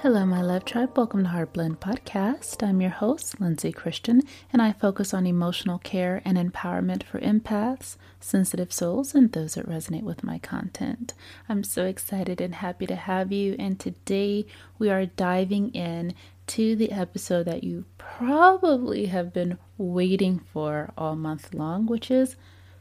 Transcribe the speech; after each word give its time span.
Hello, 0.00 0.26
my 0.26 0.42
love 0.42 0.66
tribe. 0.66 0.94
Welcome 0.94 1.22
to 1.22 1.30
Heart 1.30 1.54
Blend 1.54 1.80
Podcast. 1.80 2.62
I'm 2.62 2.82
your 2.82 2.90
host, 2.90 3.40
Lindsay 3.40 3.72
Christian, 3.72 4.20
and 4.52 4.60
I 4.60 4.72
focus 4.72 5.14
on 5.14 5.26
emotional 5.26 5.78
care 5.78 6.20
and 6.22 6.36
empowerment 6.36 7.02
for 7.02 7.18
empaths, 7.20 7.96
sensitive 8.20 8.74
souls, 8.74 9.14
and 9.14 9.32
those 9.32 9.54
that 9.54 9.66
resonate 9.66 10.02
with 10.02 10.22
my 10.22 10.38
content. 10.38 11.14
I'm 11.48 11.64
so 11.64 11.86
excited 11.86 12.42
and 12.42 12.56
happy 12.56 12.86
to 12.86 12.94
have 12.94 13.32
you, 13.32 13.56
and 13.58 13.80
today 13.80 14.44
we 14.78 14.90
are 14.90 15.06
diving 15.06 15.70
in 15.70 16.12
to 16.48 16.76
the 16.76 16.92
episode 16.92 17.46
that 17.46 17.64
you 17.64 17.86
probably 17.96 19.06
have 19.06 19.32
been 19.32 19.56
waiting 19.78 20.40
for 20.40 20.92
all 20.98 21.16
month 21.16 21.54
long, 21.54 21.86
which 21.86 22.10
is 22.10 22.36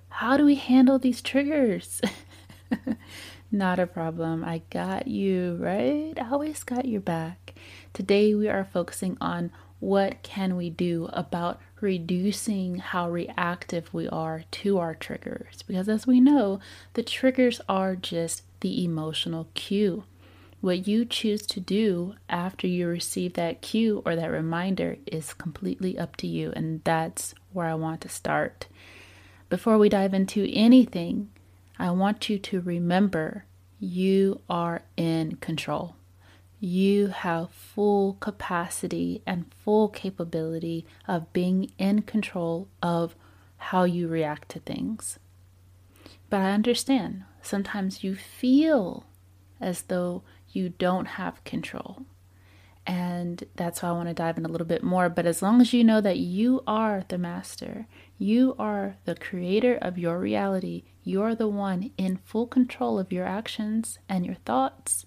how 0.10 0.36
do 0.36 0.44
we 0.44 0.56
handle 0.56 1.00
these 1.00 1.22
triggers? 1.22 2.02
Not 3.52 3.80
a 3.80 3.88
problem. 3.88 4.44
I 4.44 4.62
got 4.70 5.08
you, 5.08 5.58
right? 5.60 6.14
I 6.18 6.30
always 6.32 6.64
got 6.64 6.86
your 6.86 7.02
back. 7.02 7.54
Today 7.94 8.36
we 8.36 8.50
are 8.50 8.66
focusing 8.66 9.18
on 9.22 9.52
what 9.80 10.24
can 10.24 10.56
we 10.56 10.70
do 10.70 11.10
about 11.14 11.60
reducing 11.80 12.78
how 12.78 13.10
reactive 13.10 13.94
we 13.94 14.08
are 14.08 14.44
to 14.50 14.78
our 14.78 14.96
triggers 14.96 15.62
because 15.68 15.88
as 15.88 16.08
we 16.08 16.20
know, 16.20 16.60
the 16.94 17.04
triggers 17.04 17.62
are 17.70 17.96
just 17.96 18.44
the 18.62 18.84
emotional 18.84 19.48
cue. 19.54 20.04
What 20.62 20.88
you 20.88 21.06
choose 21.06 21.46
to 21.48 21.60
do 21.60 22.16
after 22.28 22.66
you 22.66 22.88
receive 22.88 23.34
that 23.34 23.62
cue 23.62 24.02
or 24.06 24.16
that 24.16 24.32
reminder 24.32 24.98
is 25.06 25.34
completely 25.36 25.96
up 26.00 26.16
to 26.18 26.28
you, 26.28 26.52
and 26.56 26.82
that's 26.84 27.36
where 27.54 27.68
I 27.68 27.76
want 27.76 28.02
to 28.02 28.10
start. 28.10 28.66
Before 29.48 29.78
we 29.78 29.90
dive 29.90 30.16
into 30.16 30.50
anything, 30.52 31.30
I 31.78 31.92
want 31.92 32.30
you 32.30 32.40
to 32.40 32.62
remember 32.62 33.46
you 33.80 34.42
are 34.50 34.84
in 34.96 35.36
control. 35.38 35.96
You 36.60 37.08
have 37.08 37.52
full 37.52 38.14
capacity 38.14 39.22
and 39.26 39.54
full 39.64 39.90
capability 39.90 40.86
of 41.08 41.32
being 41.34 41.72
in 41.78 42.04
control 42.04 42.70
of 42.82 43.16
how 43.58 43.84
you 43.84 44.08
react 44.08 44.50
to 44.50 44.60
things. 44.60 45.20
But 46.30 46.42
I 46.42 46.52
understand 46.52 47.24
sometimes 47.42 48.04
you 48.04 48.16
feel 48.16 49.06
as 49.60 49.84
though 49.84 50.24
you 50.50 50.70
don't 50.70 51.06
have 51.06 51.44
control. 51.44 52.06
And 52.88 53.44
that's 53.56 53.82
why 53.82 53.90
I 53.90 53.94
want 53.94 54.10
to 54.10 54.14
dive 54.14 54.38
in 54.38 54.46
a 54.46 54.50
little 54.50 54.68
bit 54.68 54.84
more. 54.84 55.10
But 55.10 55.26
as 55.26 55.42
long 55.42 55.60
as 55.60 55.74
you 55.74 55.84
know 55.84 56.02
that 56.02 56.18
you 56.18 56.64
are 56.68 57.04
the 57.08 57.18
master, 57.18 57.88
you 58.18 58.56
are 58.58 58.98
the 59.06 59.16
creator 59.16 59.76
of 59.82 59.98
your 59.98 60.20
reality, 60.20 60.84
you're 61.04 61.36
the 61.36 61.48
one 61.48 61.92
in 61.98 62.18
full 62.18 62.48
control 62.48 62.98
of 62.98 63.12
your 63.12 63.26
actions 63.26 64.00
and 64.08 64.26
your 64.26 64.36
thoughts, 64.46 65.06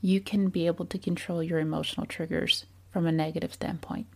you 0.00 0.20
can 0.20 0.48
be 0.48 0.66
able 0.66 0.86
to 0.86 0.98
control 0.98 1.42
your 1.42 1.58
emotional 1.58 2.06
triggers 2.06 2.66
from 2.90 3.06
a 3.06 3.12
negative 3.12 3.54
standpoint. 3.54 4.06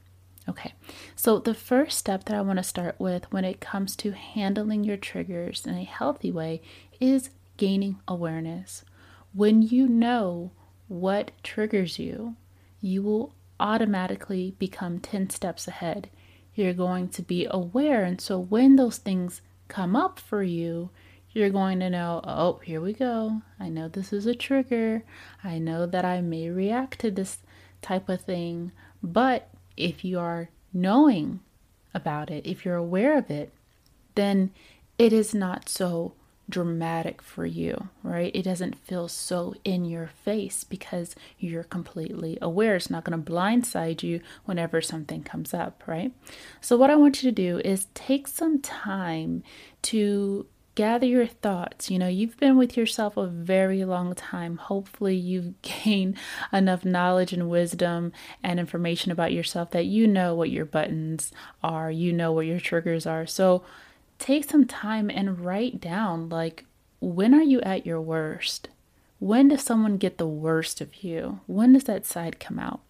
Okay, 0.49 0.73
so 1.15 1.39
the 1.39 1.55
first 1.55 1.99
step 1.99 2.25
that 2.25 2.37
I 2.37 2.41
want 2.41 2.59
to 2.59 2.65
start 2.65 2.97
with 2.99 3.31
when 3.31 3.45
it 3.45 3.61
comes 3.61 3.95
to 3.97 4.13
handling 4.13 4.83
your 4.83 4.97
triggers 4.97 5.65
in 5.67 5.75
a 5.75 5.85
healthy 5.85 6.33
way 6.33 6.63
is 7.01 7.31
gaining 7.57 8.01
awareness. 8.09 8.85
When 9.33 9.63
you 9.63 9.89
know 9.89 10.51
what 10.89 11.31
triggers 11.43 11.99
you, 11.99 12.37
you 12.81 13.03
will 13.03 13.35
automatically 13.61 14.57
become 14.59 14.99
10 14.99 15.31
steps 15.31 15.69
ahead. 15.69 16.11
You're 16.55 16.75
going 16.75 17.09
to 17.11 17.23
be 17.23 17.47
aware. 17.51 18.05
And 18.05 18.21
so 18.21 18.39
when 18.39 18.77
those 18.77 18.99
things 18.99 19.41
come 19.69 19.97
up 19.97 20.19
for 20.19 20.43
you, 20.43 20.91
you're 21.33 21.51
going 21.51 21.81
to 21.81 21.89
know, 21.89 22.21
oh, 22.25 22.61
here 22.63 22.81
we 22.81 22.93
go. 22.93 23.41
I 23.59 23.69
know 23.69 23.89
this 23.89 24.13
is 24.13 24.27
a 24.27 24.35
trigger. 24.35 25.03
I 25.43 25.59
know 25.59 25.87
that 25.87 26.05
I 26.05 26.21
may 26.21 26.51
react 26.51 26.99
to 27.01 27.11
this 27.11 27.39
type 27.81 28.09
of 28.09 28.21
thing. 28.21 28.73
But 29.03 29.49
if 29.77 30.05
you 30.05 30.19
are 30.19 30.51
knowing 30.73 31.41
about 31.95 32.31
it, 32.31 32.47
if 32.47 32.65
you're 32.65 32.77
aware 32.77 33.17
of 33.17 33.31
it, 33.31 33.53
then 34.15 34.51
it 34.99 35.13
is 35.13 35.35
not 35.35 35.69
so 35.69 36.13
dramatic 36.53 37.21
for 37.21 37.45
you, 37.45 37.89
right? 38.05 38.31
It 38.35 38.43
doesn't 38.43 38.79
feel 38.79 39.09
so 39.09 39.55
in 39.65 39.85
your 39.85 40.11
face 40.25 40.63
because 40.63 41.17
you're 41.39 41.65
completely 41.65 42.39
aware. 42.41 42.77
It's 42.77 42.91
not 42.91 43.03
going 43.03 43.21
to 43.21 43.33
blindside 43.33 44.03
you 44.05 44.21
whenever 44.45 44.81
something 44.81 45.25
comes 45.25 45.53
up, 45.53 45.83
right? 45.87 46.13
So, 46.61 46.77
what 46.77 46.91
I 46.91 46.97
want 46.97 47.23
you 47.23 47.31
to 47.31 47.35
do 47.35 47.59
is 47.65 47.89
take 47.95 48.29
some 48.29 48.61
time 48.61 49.43
to 49.83 50.47
gather 50.75 51.07
your 51.07 51.27
thoughts. 51.27 51.91
You 51.91 51.99
know, 51.99 52.09
you've 52.09 52.37
been 52.39 52.57
with 52.57 52.77
yourself 52.77 53.17
a 53.17 53.27
very 53.27 53.85
long 53.85 54.15
time. 54.15 54.59
Hopefully, 54.59 55.17
you've 55.17 55.61
gained 55.63 56.19
enough 56.53 56.85
knowledge 56.85 57.33
and 57.33 57.49
wisdom 57.49 58.13
and 58.43 58.61
information 58.61 59.11
about 59.11 59.33
yourself 59.33 59.71
that 59.71 59.87
you 59.87 60.07
know 60.07 60.35
what 60.35 60.51
your 60.51 60.67
buttons 60.67 61.33
are, 61.63 61.91
you 61.91 62.13
know 62.13 62.31
what 62.31 62.47
your 62.47 62.61
triggers 62.61 63.07
are. 63.07 63.27
So, 63.27 63.65
take 64.23 64.49
some 64.49 64.67
time 64.67 65.11
and 65.11 65.41
write 65.41 65.81
down 65.81 66.29
like, 66.29 66.65
when 67.01 67.35
are 67.35 67.43
you 67.43 67.61
at 67.63 67.85
your 67.85 68.01
worst? 68.01 68.69
When 69.19 69.49
does 69.49 69.63
someone 69.63 69.97
get 69.97 70.19
the 70.19 70.27
worst 70.27 70.81
of 70.81 71.03
you? 71.03 71.41
When 71.47 71.73
does 71.73 71.85
that 71.85 72.07
side 72.07 72.39
come 72.39 72.59
out? 72.59 72.81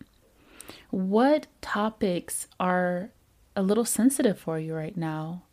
What 0.90 1.46
topics 1.62 2.48
are 2.60 3.10
a 3.56 3.62
little 3.62 3.86
sensitive 3.86 4.38
for 4.38 4.58
you 4.58 4.74
right 4.74 4.96
now? 4.96 5.44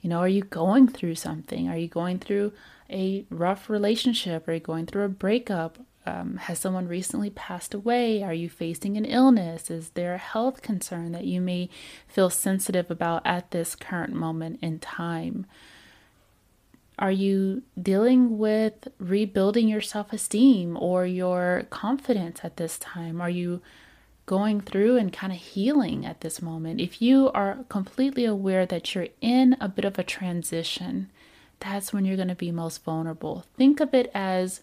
You 0.00 0.08
know, 0.08 0.20
are 0.20 0.28
you 0.28 0.42
going 0.42 0.88
through 0.88 1.16
something? 1.16 1.68
Are 1.68 1.76
you 1.76 1.88
going 1.88 2.18
through 2.20 2.52
a 2.88 3.26
rough 3.28 3.68
relationship? 3.68 4.48
Are 4.48 4.54
you 4.54 4.60
going 4.60 4.86
through 4.86 5.04
a 5.04 5.08
breakup? 5.08 5.78
Um, 6.08 6.36
has 6.38 6.58
someone 6.58 6.88
recently 6.88 7.28
passed 7.28 7.74
away? 7.74 8.22
Are 8.22 8.32
you 8.32 8.48
facing 8.48 8.96
an 8.96 9.04
illness? 9.04 9.70
Is 9.70 9.90
there 9.90 10.14
a 10.14 10.18
health 10.18 10.62
concern 10.62 11.12
that 11.12 11.24
you 11.24 11.40
may 11.40 11.68
feel 12.06 12.30
sensitive 12.30 12.90
about 12.90 13.22
at 13.26 13.50
this 13.50 13.76
current 13.76 14.14
moment 14.14 14.58
in 14.62 14.78
time? 14.78 15.44
Are 16.98 17.12
you 17.12 17.62
dealing 17.80 18.38
with 18.38 18.88
rebuilding 18.98 19.68
your 19.68 19.82
self 19.82 20.12
esteem 20.12 20.78
or 20.80 21.04
your 21.04 21.66
confidence 21.68 22.40
at 22.42 22.56
this 22.56 22.78
time? 22.78 23.20
Are 23.20 23.30
you 23.30 23.60
going 24.24 24.62
through 24.62 24.96
and 24.96 25.12
kind 25.12 25.32
of 25.32 25.38
healing 25.38 26.06
at 26.06 26.22
this 26.22 26.40
moment? 26.40 26.80
If 26.80 27.02
you 27.02 27.30
are 27.32 27.64
completely 27.68 28.24
aware 28.24 28.64
that 28.64 28.94
you're 28.94 29.08
in 29.20 29.56
a 29.60 29.68
bit 29.68 29.84
of 29.84 29.98
a 29.98 30.04
transition, 30.04 31.10
that's 31.60 31.92
when 31.92 32.06
you're 32.06 32.16
going 32.16 32.28
to 32.28 32.34
be 32.34 32.50
most 32.50 32.82
vulnerable. 32.82 33.44
Think 33.58 33.80
of 33.80 33.92
it 33.92 34.10
as 34.14 34.60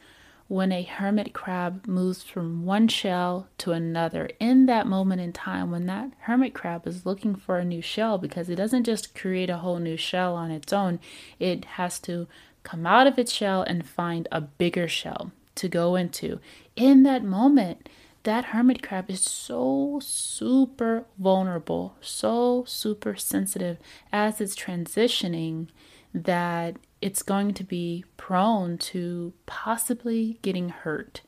when 0.48 0.72
a 0.72 0.84
hermit 0.84 1.34
crab 1.34 1.88
moves 1.88 2.22
from 2.24 2.66
one 2.66 2.88
shell 2.88 3.48
to 3.58 3.72
another 3.72 4.30
in 4.40 4.68
that 4.68 4.86
moment 4.86 5.20
in 5.20 5.34
time 5.34 5.72
when 5.72 5.88
that 5.88 6.12
hermit 6.20 6.54
crab 6.54 6.86
is 6.86 7.06
looking 7.06 7.36
for 7.36 7.58
a 7.58 7.66
new 7.66 7.82
shell 7.82 8.18
because 8.18 8.48
it 8.50 8.56
doesn't 8.56 8.84
just 8.84 9.16
create 9.16 9.50
a 9.50 9.58
whole 9.58 9.80
new 9.80 9.98
shell 9.98 10.36
on 10.36 10.52
its 10.52 10.72
own, 10.72 11.00
it 11.40 11.66
has 11.66 12.00
to 12.00 12.28
come 12.64 12.86
out 12.86 13.08
of 13.08 13.18
its 13.18 13.32
shell 13.32 13.64
and 13.64 13.88
find 13.88 14.28
a 14.32 14.42
bigger 14.42 14.88
shell 14.88 15.32
to 15.56 15.68
go 15.68 15.96
into. 15.96 16.40
In 16.76 17.04
that 17.04 17.24
moment, 17.24 17.90
that 18.24 18.46
hermit 18.46 18.84
crab 18.84 19.10
is 19.10 19.22
so 19.22 20.00
super 20.04 21.06
vulnerable, 21.18 21.96
so 22.02 22.64
super 22.68 23.16
sensitive 23.16 23.78
as 24.12 24.42
it's 24.42 24.56
transitioning 24.56 25.68
that 26.14 26.78
it's 27.06 27.22
going 27.22 27.54
to 27.54 27.64
be 27.64 28.04
prone 28.18 28.80
to 28.80 29.32
possibly 29.46 30.40
getting 30.42 30.70
hurt. 30.70 31.22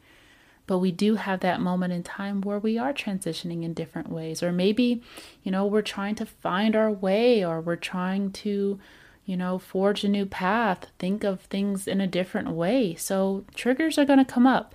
But 0.65 0.79
we 0.79 0.91
do 0.91 1.17
have 1.17 1.41
that 1.41 1.61
moment 1.61 1.93
in 1.93 2.01
time 2.01 2.41
where 2.41 2.57
we 2.57 2.79
are 2.79 2.91
transitioning 2.91 3.61
in 3.61 3.75
different 3.75 4.09
ways. 4.09 4.41
Or 4.41 4.51
maybe, 4.51 5.03
you 5.43 5.51
know, 5.51 5.67
we're 5.67 5.83
trying 5.83 6.15
to 6.15 6.25
find 6.25 6.75
our 6.75 6.89
way 6.89 7.45
or 7.45 7.61
we're 7.61 7.75
trying 7.75 8.31
to, 8.31 8.79
you 9.23 9.37
know, 9.37 9.59
forge 9.59 10.03
a 10.03 10.07
new 10.09 10.25
path, 10.25 10.87
think 10.97 11.23
of 11.23 11.41
things 11.41 11.87
in 11.87 12.01
a 12.01 12.07
different 12.07 12.49
way. 12.49 12.95
So 12.95 13.45
triggers 13.53 13.99
are 13.99 14.05
going 14.05 14.17
to 14.17 14.25
come 14.25 14.47
up. 14.47 14.73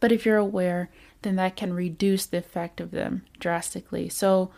But 0.00 0.12
if 0.12 0.24
you're 0.24 0.38
aware, 0.38 0.88
then 1.20 1.36
that 1.36 1.56
can 1.56 1.74
reduce 1.74 2.24
the 2.24 2.38
effect 2.38 2.80
of 2.80 2.90
them 2.90 3.26
drastically. 3.38 4.08
So 4.08 4.50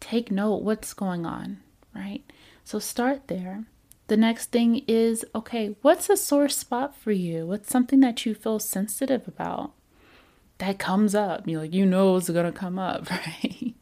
take 0.00 0.30
note 0.30 0.56
what's 0.56 0.92
going 0.92 1.24
on, 1.24 1.60
right? 1.94 2.30
So 2.62 2.78
start 2.78 3.28
there 3.28 3.64
The 4.08 4.16
next 4.16 4.52
thing 4.52 4.84
is 4.86 5.24
okay, 5.34 5.74
what's 5.82 6.08
a 6.08 6.16
sore 6.16 6.48
spot 6.48 6.94
for 6.94 7.12
you? 7.12 7.46
What's 7.46 7.70
something 7.70 8.00
that 8.00 8.24
you 8.24 8.34
feel 8.34 8.58
sensitive 8.58 9.26
about? 9.26 9.72
That 10.58 10.78
comes 10.78 11.14
up. 11.14 11.46
You 11.48 11.60
like 11.60 11.74
you 11.74 11.84
know 11.84 12.16
it's 12.16 12.30
gonna 12.30 12.52
come 12.52 12.78
up, 12.78 13.10
right? 13.10 13.74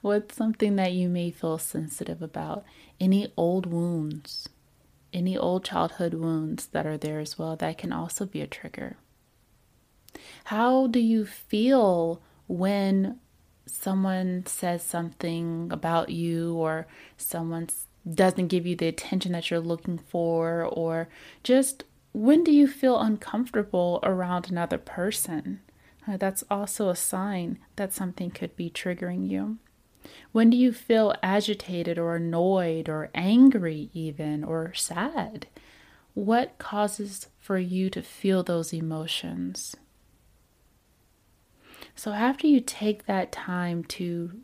what's 0.00 0.36
something 0.36 0.76
that 0.76 0.92
you 0.92 1.08
may 1.08 1.30
feel 1.30 1.58
sensitive 1.58 2.20
about? 2.20 2.64
Any 3.00 3.32
old 3.36 3.66
wounds, 3.66 4.48
any 5.12 5.36
old 5.36 5.64
childhood 5.64 6.14
wounds 6.14 6.66
that 6.66 6.86
are 6.86 6.98
there 6.98 7.20
as 7.20 7.38
well, 7.38 7.56
that 7.56 7.78
can 7.78 7.92
also 7.92 8.26
be 8.26 8.40
a 8.40 8.46
trigger. 8.46 8.96
How 10.44 10.86
do 10.86 10.98
you 10.98 11.24
feel 11.24 12.22
when 12.46 13.20
someone 13.66 14.44
says 14.46 14.82
something 14.82 15.68
about 15.70 16.08
you 16.08 16.54
or 16.54 16.86
someone 17.16 17.68
doesn't 18.14 18.48
give 18.48 18.66
you 18.66 18.76
the 18.76 18.88
attention 18.88 19.32
that 19.32 19.50
you're 19.50 19.60
looking 19.60 19.98
for 19.98 20.64
or 20.64 21.08
just 21.42 21.84
when 22.12 22.42
do 22.42 22.52
you 22.52 22.66
feel 22.66 22.98
uncomfortable 22.98 24.00
around 24.02 24.50
another 24.50 24.78
person? 24.78 25.60
Uh, 26.06 26.16
that's 26.16 26.42
also 26.50 26.88
a 26.88 26.96
sign 26.96 27.58
that 27.76 27.92
something 27.92 28.30
could 28.30 28.56
be 28.56 28.70
triggering 28.70 29.28
you. 29.28 29.58
When 30.32 30.50
do 30.50 30.56
you 30.56 30.72
feel 30.72 31.14
agitated 31.22 31.98
or 31.98 32.16
annoyed 32.16 32.88
or 32.88 33.10
angry 33.14 33.90
even 33.92 34.42
or 34.42 34.72
sad? 34.72 35.46
What 36.14 36.58
causes 36.58 37.28
for 37.38 37.58
you 37.58 37.90
to 37.90 38.02
feel 38.02 38.42
those 38.42 38.72
emotions? 38.72 39.76
So, 41.94 42.12
after 42.12 42.46
you 42.46 42.60
take 42.60 43.06
that 43.06 43.32
time 43.32 43.84
to 43.84 44.40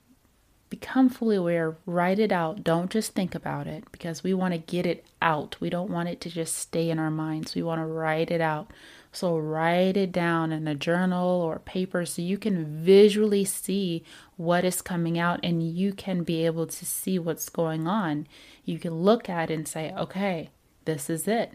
become 0.75 1.09
fully 1.09 1.37
aware, 1.37 1.77
write 1.87 2.19
it 2.19 2.33
out. 2.33 2.65
Don't 2.65 2.91
just 2.91 3.13
think 3.13 3.33
about 3.33 3.69
it 3.69 3.85
because 3.93 4.25
we 4.25 4.35
want 4.35 4.53
to 4.53 4.59
get 4.59 4.85
it 4.85 5.07
out. 5.23 5.57
We 5.61 5.71
don't 5.71 5.89
want 5.89 6.09
it 6.09 6.21
to 6.23 6.31
just 6.31 6.57
stay 6.57 6.91
in 6.91 6.99
our 6.99 7.13
minds. 7.13 7.55
We 7.55 7.63
want 7.63 7.81
to 7.81 7.87
write 7.87 8.33
it 8.33 8.41
out. 8.41 8.73
So, 9.13 9.39
write 9.39 9.97
it 9.97 10.11
down 10.11 10.51
in 10.51 10.67
a 10.67 10.75
journal 10.75 11.41
or 11.43 11.61
paper 11.61 12.05
so 12.05 12.21
you 12.23 12.37
can 12.37 12.83
visually 12.83 13.45
see 13.45 14.03
what 14.37 14.65
is 14.65 14.83
coming 14.83 15.17
out 15.17 15.39
and 15.45 15.63
you 15.63 15.93
can 15.93 16.25
be 16.25 16.45
able 16.45 16.67
to 16.67 16.85
see 16.85 17.21
what's 17.21 17.49
going 17.49 17.87
on. 17.87 18.27
You 18.65 18.81
can 18.81 18.95
look 18.95 19.29
at 19.29 19.53
it 19.53 19.55
and 19.55 19.69
say, 19.69 19.95
okay, 19.97 20.51
this 20.87 21.09
is 21.09 21.29
it. 21.29 21.53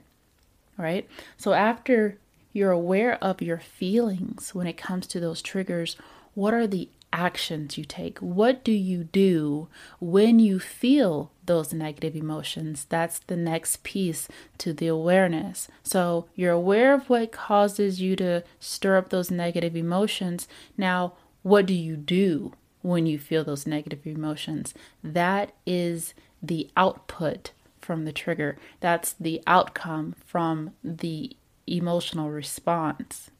Right? 0.77 1.05
So, 1.35 1.51
after 1.51 2.17
you're 2.53 2.71
aware 2.71 3.21
of 3.21 3.41
your 3.41 3.59
feelings 3.59 4.55
when 4.55 4.65
it 4.65 4.77
comes 4.77 5.05
to 5.07 5.19
those 5.19 5.41
triggers, 5.41 5.97
what 6.35 6.53
are 6.53 6.67
the 6.67 6.87
actions 7.11 7.77
you 7.77 7.83
take? 7.83 8.19
What 8.19 8.63
do 8.63 8.71
you 8.71 9.03
do 9.03 9.67
when 9.99 10.39
you 10.39 10.59
feel 10.59 11.31
those 11.45 11.73
negative 11.73 12.15
emotions? 12.15 12.85
That's 12.89 13.19
the 13.19 13.35
next 13.35 13.83
piece 13.83 14.27
to 14.59 14.73
the 14.73 14.87
awareness. 14.87 15.67
So 15.83 16.27
you're 16.35 16.53
aware 16.53 16.93
of 16.93 17.09
what 17.09 17.31
causes 17.31 18.01
you 18.01 18.15
to 18.17 18.43
stir 18.59 18.97
up 18.97 19.09
those 19.09 19.31
negative 19.31 19.75
emotions. 19.75 20.47
Now, 20.77 21.13
what 21.41 21.65
do 21.65 21.73
you 21.73 21.95
do 21.95 22.53
when 22.81 23.05
you 23.05 23.19
feel 23.19 23.43
those 23.43 23.67
negative 23.67 24.05
emotions? 24.05 24.73
That 25.03 25.53
is 25.65 26.13
the 26.41 26.69
output 26.77 27.51
from 27.79 28.05
the 28.05 28.13
trigger. 28.13 28.57
That's 28.79 29.13
the 29.13 29.41
outcome 29.47 30.15
from 30.25 30.71
the 30.83 31.35
emotional 31.65 32.29
response. 32.29 33.31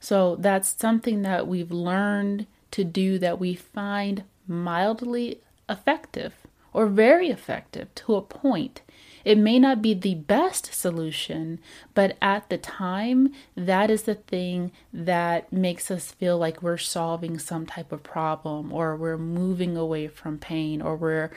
So 0.00 0.36
that's 0.36 0.74
something 0.78 1.22
that 1.22 1.46
we've 1.46 1.70
learned 1.70 2.46
to 2.70 2.84
do 2.84 3.18
that 3.18 3.38
we 3.38 3.54
find 3.54 4.24
mildly 4.48 5.40
effective 5.68 6.34
or 6.72 6.86
very 6.86 7.28
effective 7.28 7.94
to 7.94 8.14
a 8.14 8.22
point. 8.22 8.80
It 9.24 9.36
may 9.36 9.58
not 9.58 9.82
be 9.82 9.92
the 9.92 10.14
best 10.14 10.72
solution, 10.72 11.60
but 11.92 12.16
at 12.22 12.48
the 12.48 12.56
time, 12.56 13.34
that 13.54 13.90
is 13.90 14.04
the 14.04 14.14
thing 14.14 14.72
that 14.92 15.52
makes 15.52 15.90
us 15.90 16.12
feel 16.12 16.38
like 16.38 16.62
we're 16.62 16.78
solving 16.78 17.38
some 17.38 17.66
type 17.66 17.92
of 17.92 18.02
problem 18.02 18.72
or 18.72 18.96
we're 18.96 19.18
moving 19.18 19.76
away 19.76 20.08
from 20.08 20.38
pain 20.38 20.80
or 20.80 20.96
we're 20.96 21.30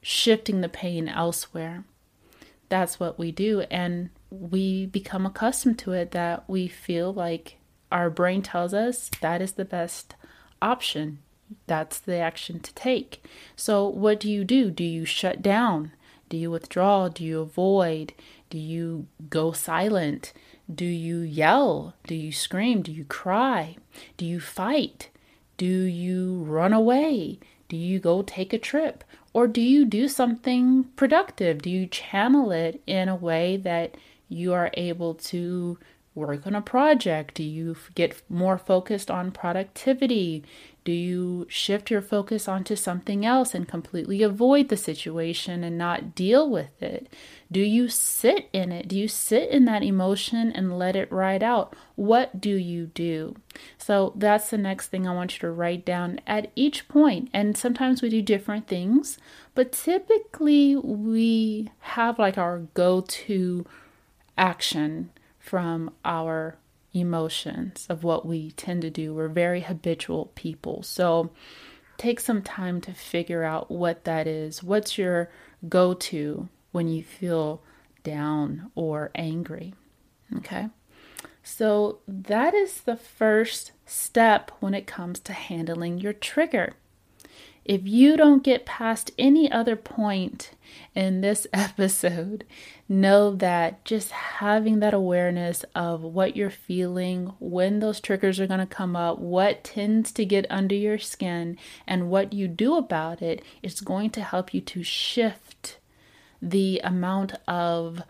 shifting 0.00 0.62
the 0.62 0.68
pain 0.68 1.08
elsewhere. 1.08 1.84
That's 2.70 2.98
what 2.98 3.18
we 3.18 3.32
do. 3.32 3.60
And 3.70 4.08
we 4.30 4.86
become 4.86 5.26
accustomed 5.26 5.78
to 5.80 5.92
it 5.92 6.12
that 6.12 6.48
we 6.48 6.68
feel 6.68 7.12
like 7.12 7.58
our 7.94 8.10
brain 8.10 8.42
tells 8.42 8.74
us 8.74 9.08
that 9.20 9.40
is 9.40 9.52
the 9.52 9.64
best 9.64 10.16
option. 10.60 11.20
That's 11.68 12.00
the 12.00 12.16
action 12.16 12.58
to 12.58 12.74
take. 12.74 13.24
So, 13.54 13.86
what 13.86 14.18
do 14.18 14.28
you 14.28 14.44
do? 14.44 14.72
Do 14.72 14.82
you 14.82 15.04
shut 15.04 15.40
down? 15.40 15.92
Do 16.28 16.36
you 16.36 16.50
withdraw? 16.50 17.08
Do 17.08 17.22
you 17.22 17.40
avoid? 17.40 18.12
Do 18.50 18.58
you 18.58 19.06
go 19.30 19.52
silent? 19.52 20.32
Do 20.72 20.84
you 20.84 21.20
yell? 21.20 21.94
Do 22.08 22.16
you 22.16 22.32
scream? 22.32 22.82
Do 22.82 22.90
you 22.90 23.04
cry? 23.04 23.76
Do 24.16 24.26
you 24.26 24.40
fight? 24.40 25.10
Do 25.56 25.66
you 25.66 26.42
run 26.42 26.72
away? 26.72 27.38
Do 27.68 27.76
you 27.76 28.00
go 28.00 28.22
take 28.22 28.52
a 28.52 28.58
trip? 28.58 29.04
Or 29.32 29.46
do 29.46 29.60
you 29.60 29.84
do 29.84 30.08
something 30.08 30.84
productive? 30.96 31.62
Do 31.62 31.70
you 31.70 31.86
channel 31.86 32.50
it 32.50 32.82
in 32.88 33.08
a 33.08 33.14
way 33.14 33.56
that 33.58 33.96
you 34.28 34.52
are 34.52 34.70
able 34.74 35.14
to 35.14 35.78
work 36.14 36.46
on 36.46 36.54
a 36.54 36.62
project? 36.62 37.34
Do 37.34 37.42
you 37.42 37.76
get 37.94 38.22
more 38.28 38.56
focused 38.56 39.10
on 39.10 39.32
productivity? 39.32 40.44
Do 40.84 40.92
you 40.92 41.46
shift 41.48 41.90
your 41.90 42.02
focus 42.02 42.46
onto 42.46 42.76
something 42.76 43.24
else 43.24 43.54
and 43.54 43.66
completely 43.66 44.22
avoid 44.22 44.68
the 44.68 44.76
situation 44.76 45.64
and 45.64 45.78
not 45.78 46.14
deal 46.14 46.48
with 46.48 46.80
it? 46.82 47.08
Do 47.50 47.60
you 47.60 47.88
sit 47.88 48.48
in 48.52 48.70
it? 48.70 48.86
Do 48.88 48.98
you 48.98 49.08
sit 49.08 49.48
in 49.50 49.64
that 49.64 49.82
emotion 49.82 50.52
and 50.52 50.78
let 50.78 50.94
it 50.94 51.10
ride 51.10 51.42
out? 51.42 51.74
What 51.96 52.40
do 52.40 52.50
you 52.50 52.86
do? 52.86 53.34
So 53.78 54.12
that's 54.14 54.50
the 54.50 54.58
next 54.58 54.88
thing 54.88 55.08
I 55.08 55.14
want 55.14 55.34
you 55.34 55.40
to 55.40 55.50
write 55.50 55.84
down 55.84 56.20
at 56.26 56.52
each 56.54 56.86
point. 56.86 57.30
And 57.32 57.56
sometimes 57.56 58.02
we 58.02 58.10
do 58.10 58.22
different 58.22 58.68
things, 58.68 59.18
but 59.54 59.72
typically 59.72 60.76
we 60.76 61.70
have 61.80 62.18
like 62.18 62.36
our 62.36 62.58
go 62.74 63.00
to 63.00 63.66
action 64.36 65.10
from 65.44 65.90
our 66.06 66.56
emotions 66.94 67.86
of 67.90 68.02
what 68.02 68.24
we 68.24 68.52
tend 68.52 68.80
to 68.80 68.88
do. 68.88 69.12
We're 69.12 69.28
very 69.28 69.60
habitual 69.60 70.32
people. 70.34 70.82
So 70.82 71.32
take 71.98 72.18
some 72.18 72.40
time 72.40 72.80
to 72.80 72.94
figure 72.94 73.44
out 73.44 73.70
what 73.70 74.04
that 74.04 74.26
is. 74.26 74.62
What's 74.62 74.96
your 74.96 75.30
go 75.68 75.92
to 75.92 76.48
when 76.72 76.88
you 76.88 77.02
feel 77.02 77.62
down 78.04 78.70
or 78.74 79.10
angry? 79.14 79.74
Okay. 80.38 80.68
So 81.42 81.98
that 82.08 82.54
is 82.54 82.80
the 82.80 82.96
first 82.96 83.72
step 83.84 84.50
when 84.60 84.72
it 84.72 84.86
comes 84.86 85.20
to 85.20 85.34
handling 85.34 85.98
your 85.98 86.14
trigger. 86.14 86.72
If 87.64 87.86
you 87.86 88.16
don't 88.16 88.44
get 88.44 88.66
past 88.66 89.10
any 89.18 89.50
other 89.50 89.74
point 89.74 90.50
in 90.94 91.22
this 91.22 91.46
episode, 91.52 92.44
know 92.88 93.34
that 93.36 93.84
just 93.84 94.10
having 94.10 94.80
that 94.80 94.92
awareness 94.92 95.64
of 95.74 96.02
what 96.02 96.36
you're 96.36 96.50
feeling, 96.50 97.32
when 97.38 97.80
those 97.80 98.00
triggers 98.00 98.38
are 98.38 98.46
going 98.46 98.60
to 98.60 98.66
come 98.66 98.94
up, 98.94 99.18
what 99.18 99.64
tends 99.64 100.12
to 100.12 100.26
get 100.26 100.46
under 100.50 100.74
your 100.74 100.98
skin, 100.98 101.56
and 101.86 102.10
what 102.10 102.32
you 102.32 102.48
do 102.48 102.76
about 102.76 103.22
it 103.22 103.42
is 103.62 103.80
going 103.80 104.10
to 104.10 104.22
help 104.22 104.52
you 104.52 104.60
to 104.60 104.82
shift 104.82 105.78
the 106.42 106.80
amount 106.84 107.32
of 107.48 108.02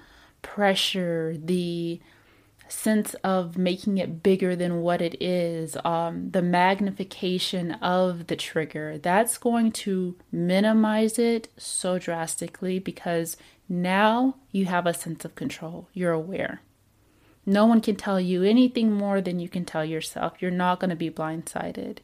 pressure, 0.43 1.37
the 1.39 2.01
sense 2.69 3.15
of 3.23 3.59
making 3.59 3.99
it 3.99 4.23
bigger 4.23 4.57
than 4.57 4.81
what 4.81 5.03
it 5.03 5.21
is, 5.23 5.77
um, 5.85 6.31
the 6.31 6.43
magnification 6.43 7.73
of 7.73 8.27
the 8.27 8.37
trigger, 8.37 8.99
that's 8.99 9.39
going 9.39 9.73
to 9.73 10.17
minimize 10.33 11.19
it 11.19 11.49
so 11.57 11.99
drastically 11.99 12.79
because 12.79 13.37
now 13.69 14.37
you 14.51 14.67
have 14.67 14.87
a 14.87 14.95
sense 14.95 15.25
of 15.25 15.35
control. 15.35 15.89
You're 15.93 16.13
aware. 16.13 16.61
No 17.47 17.67
one 17.67 17.81
can 17.81 17.97
tell 17.97 18.21
you 18.21 18.43
anything 18.43 18.93
more 18.93 19.21
than 19.21 19.39
you 19.39 19.49
can 19.49 19.65
tell 19.65 19.85
yourself. 19.85 20.35
You're 20.41 20.51
not 20.51 20.81
going 20.81 20.91
to 20.91 20.97
be 20.97 21.11
blindsided. 21.11 21.99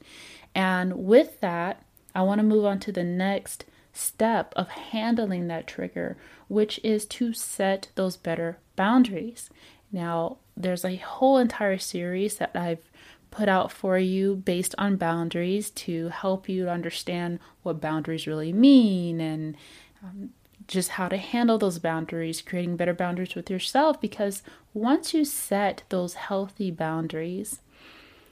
And 0.55 1.05
with 1.07 1.41
that, 1.41 1.83
I 2.15 2.23
want 2.23 2.41
to 2.41 2.47
move 2.47 2.65
on 2.65 2.81
to 2.81 2.93
the 2.93 3.05
next 3.05 3.65
step 3.93 4.53
of 4.57 4.69
handling 4.69 5.49
that 5.49 5.67
trigger, 5.67 6.17
which 6.49 6.79
is 6.83 7.07
to 7.07 7.33
set 7.33 7.89
those 7.95 8.17
better 8.17 8.59
boundaries. 8.77 9.51
Now, 9.93 10.39
there's 10.63 10.85
a 10.85 10.97
whole 10.97 11.39
entire 11.39 11.79
series 11.79 12.37
that 12.37 12.55
I've 12.55 12.91
put 13.31 13.49
out 13.49 13.71
for 13.71 13.99
you 13.99 14.37
based 14.37 14.75
on 14.79 14.97
boundaries 14.97 15.71
to 15.71 16.09
help 16.09 16.49
you 16.49 16.69
understand 16.69 17.39
what 17.63 17.81
boundaries 17.81 18.27
really 18.27 18.53
mean 18.53 19.21
and 19.21 19.57
um, 20.03 20.31
just 20.67 20.91
how 20.91 21.09
to 21.09 21.17
handle 21.17 21.59
those 21.59 21.79
boundaries, 21.79 22.43
creating 22.43 22.77
better 22.77 22.95
boundaries 22.95 23.35
with 23.35 23.51
yourself. 23.51 24.01
Because 24.01 24.43
once 24.75 25.15
you 25.15 25.25
set 25.25 25.83
those 25.89 26.15
healthy 26.15 26.71
boundaries, 26.71 27.61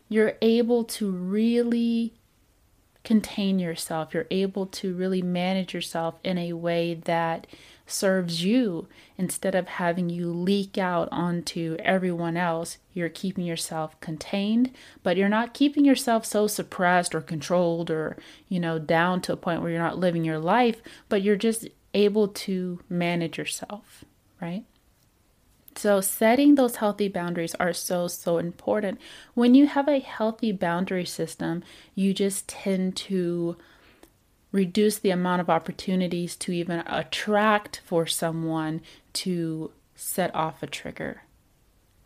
you're 0.09 0.37
able 0.41 0.85
to 0.85 1.11
really 1.11 2.15
contain 3.05 3.59
yourself. 3.59 4.13
You're 4.13 4.27
able 4.31 4.67
to 4.67 4.95
really 4.95 5.23
manage 5.23 5.75
yourself 5.75 6.17
in 6.25 6.39
a 6.39 6.53
way 6.53 6.95
that 6.95 7.47
serves 7.90 8.45
you 8.45 8.88
instead 9.16 9.54
of 9.54 9.66
having 9.66 10.11
you 10.11 10.30
leak 10.30 10.78
out 10.78 11.09
onto 11.11 11.76
everyone 11.80 12.37
else. 12.37 12.78
You're 12.92 13.09
keeping 13.09 13.45
yourself 13.45 13.99
contained, 14.00 14.71
but 15.02 15.16
you're 15.16 15.28
not 15.28 15.54
keeping 15.54 15.85
yourself 15.85 16.25
so 16.25 16.47
suppressed 16.47 17.14
or 17.14 17.21
controlled 17.21 17.90
or, 17.90 18.16
you 18.49 18.61
know, 18.61 18.78
down 18.78 19.21
to 19.23 19.33
a 19.33 19.37
point 19.37 19.62
where 19.62 19.71
you're 19.71 19.80
not 19.80 19.99
living 19.99 20.25
your 20.25 20.38
life, 20.38 20.80
but 21.09 21.23
you're 21.23 21.37
just 21.37 21.68
able 21.95 22.28
to 22.28 22.80
manage 22.88 23.38
yourself, 23.38 24.04
right? 24.40 24.64
So, 25.78 26.00
setting 26.00 26.57
those 26.57 26.76
healthy 26.76 27.07
boundaries 27.07 27.54
are 27.61 27.73
so, 27.73 28.09
so 28.09 28.38
important. 28.38 28.99
When 29.35 29.54
you 29.54 29.68
have 29.68 29.87
a 29.87 30.00
healthy 30.00 30.50
boundary 30.50 31.04
system, 31.04 31.62
you 31.95 32.12
just 32.12 32.49
tend 32.49 32.97
to 32.97 33.57
reduce 34.52 34.99
the 34.99 35.11
amount 35.11 35.40
of 35.40 35.50
opportunities 35.50 36.37
to 36.37 36.52
even 36.52 36.81
attract 36.87 37.81
for 37.85 38.07
someone 38.07 38.81
to 39.12 39.71
set 39.95 40.35
off 40.35 40.62
a 40.62 40.67
trigger, 40.67 41.23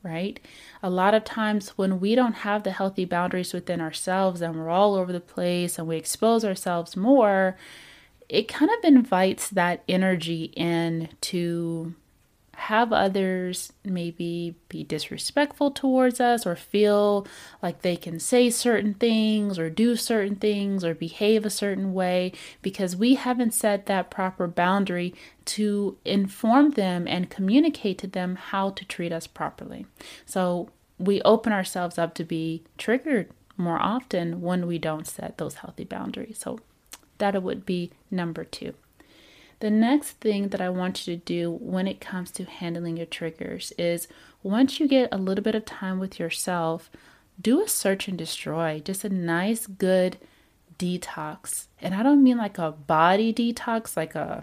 right? 0.02 0.40
A 0.82 0.90
lot 0.90 1.14
of 1.14 1.24
times 1.24 1.70
when 1.70 2.00
we 2.00 2.14
don't 2.14 2.32
have 2.32 2.62
the 2.62 2.72
healthy 2.72 3.04
boundaries 3.04 3.52
within 3.52 3.80
ourselves 3.80 4.40
and 4.40 4.56
we're 4.56 4.70
all 4.70 4.94
over 4.94 5.12
the 5.12 5.20
place 5.20 5.78
and 5.78 5.86
we 5.86 5.96
expose 5.96 6.44
ourselves 6.44 6.96
more, 6.96 7.56
it 8.28 8.48
kind 8.48 8.70
of 8.70 8.84
invites 8.84 9.50
that 9.50 9.84
energy 9.88 10.44
in 10.56 11.10
to 11.20 11.94
have 12.56 12.92
others 12.92 13.72
maybe 13.84 14.54
be 14.68 14.84
disrespectful 14.84 15.70
towards 15.70 16.20
us 16.20 16.46
or 16.46 16.54
feel 16.54 17.26
like 17.62 17.82
they 17.82 17.96
can 17.96 18.20
say 18.20 18.50
certain 18.50 18.94
things 18.94 19.58
or 19.58 19.70
do 19.70 19.96
certain 19.96 20.36
things 20.36 20.84
or 20.84 20.94
behave 20.94 21.46
a 21.46 21.50
certain 21.50 21.94
way 21.94 22.32
because 22.60 22.94
we 22.94 23.14
haven't 23.14 23.54
set 23.54 23.86
that 23.86 24.10
proper 24.10 24.46
boundary 24.46 25.14
to 25.44 25.96
inform 26.04 26.70
them 26.72 27.08
and 27.08 27.30
communicate 27.30 27.98
to 27.98 28.06
them 28.06 28.36
how 28.36 28.70
to 28.70 28.84
treat 28.84 29.12
us 29.12 29.26
properly. 29.26 29.86
So 30.26 30.70
we 30.98 31.22
open 31.22 31.52
ourselves 31.52 31.98
up 31.98 32.14
to 32.14 32.24
be 32.24 32.62
triggered 32.76 33.30
more 33.56 33.80
often 33.80 34.40
when 34.40 34.66
we 34.66 34.78
don't 34.78 35.06
set 35.06 35.38
those 35.38 35.56
healthy 35.56 35.84
boundaries. 35.84 36.38
So 36.38 36.60
that 37.18 37.42
would 37.42 37.64
be 37.64 37.90
number 38.10 38.44
two. 38.44 38.74
The 39.62 39.70
next 39.70 40.14
thing 40.14 40.48
that 40.48 40.60
I 40.60 40.70
want 40.70 41.06
you 41.06 41.14
to 41.14 41.22
do 41.24 41.52
when 41.52 41.86
it 41.86 42.00
comes 42.00 42.32
to 42.32 42.42
handling 42.42 42.96
your 42.96 43.06
triggers 43.06 43.72
is 43.78 44.08
once 44.42 44.80
you 44.80 44.88
get 44.88 45.08
a 45.12 45.16
little 45.16 45.44
bit 45.44 45.54
of 45.54 45.64
time 45.64 46.00
with 46.00 46.18
yourself, 46.18 46.90
do 47.40 47.62
a 47.62 47.68
search 47.68 48.08
and 48.08 48.18
destroy, 48.18 48.82
just 48.84 49.04
a 49.04 49.08
nice, 49.08 49.68
good 49.68 50.16
detox. 50.80 51.66
And 51.80 51.94
I 51.94 52.02
don't 52.02 52.24
mean 52.24 52.38
like 52.38 52.58
a 52.58 52.72
body 52.72 53.32
detox, 53.32 53.96
like 53.96 54.16
a, 54.16 54.42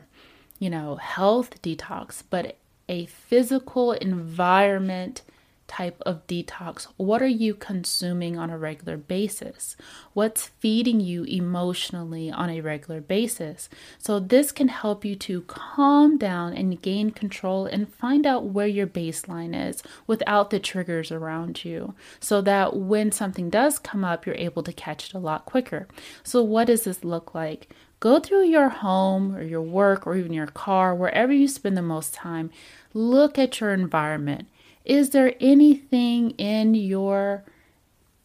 you 0.57 0.69
know, 0.69 0.95
health 0.95 1.61
detox, 1.61 2.23
but 2.29 2.55
a 2.87 3.07
physical 3.07 3.91
environment 3.91 5.23
type 5.69 6.01
of 6.05 6.27
detox? 6.27 6.87
What 6.97 7.21
are 7.21 7.27
you 7.27 7.53
consuming 7.53 8.37
on 8.37 8.49
a 8.49 8.57
regular 8.57 8.97
basis? 8.97 9.77
What's 10.13 10.47
feeding 10.59 10.99
you 10.99 11.23
emotionally 11.23 12.29
on 12.29 12.49
a 12.49 12.59
regular 12.59 12.99
basis? 12.99 13.69
So, 13.97 14.19
this 14.19 14.51
can 14.51 14.67
help 14.67 15.05
you 15.05 15.15
to 15.15 15.41
calm 15.43 16.17
down 16.17 16.53
and 16.53 16.81
gain 16.81 17.11
control 17.11 17.65
and 17.65 17.93
find 17.93 18.25
out 18.25 18.45
where 18.45 18.67
your 18.67 18.87
baseline 18.87 19.55
is 19.69 19.81
without 20.07 20.49
the 20.49 20.59
triggers 20.59 21.11
around 21.11 21.63
you 21.63 21.93
so 22.19 22.41
that 22.41 22.75
when 22.75 23.11
something 23.11 23.49
does 23.49 23.79
come 23.79 24.03
up, 24.03 24.25
you're 24.25 24.35
able 24.35 24.63
to 24.63 24.73
catch 24.73 25.09
it 25.09 25.13
a 25.13 25.19
lot 25.19 25.45
quicker. 25.45 25.87
So, 26.23 26.43
what 26.43 26.67
does 26.67 26.83
this 26.83 27.03
look 27.03 27.33
like? 27.33 27.73
Go 27.99 28.19
through 28.19 28.45
your 28.45 28.69
home 28.69 29.35
or 29.35 29.43
your 29.43 29.61
work 29.61 30.07
or 30.07 30.15
even 30.15 30.33
your 30.33 30.47
car, 30.47 30.95
wherever 30.95 31.33
you 31.33 31.47
spend 31.47 31.77
the 31.77 31.81
most 31.81 32.13
time. 32.13 32.49
Look 32.93 33.37
at 33.37 33.59
your 33.59 33.73
environment 33.73 34.47
is 34.89 35.11
there 35.11 35.35
anything 35.39 36.31
in 36.31 36.73
your 36.73 37.43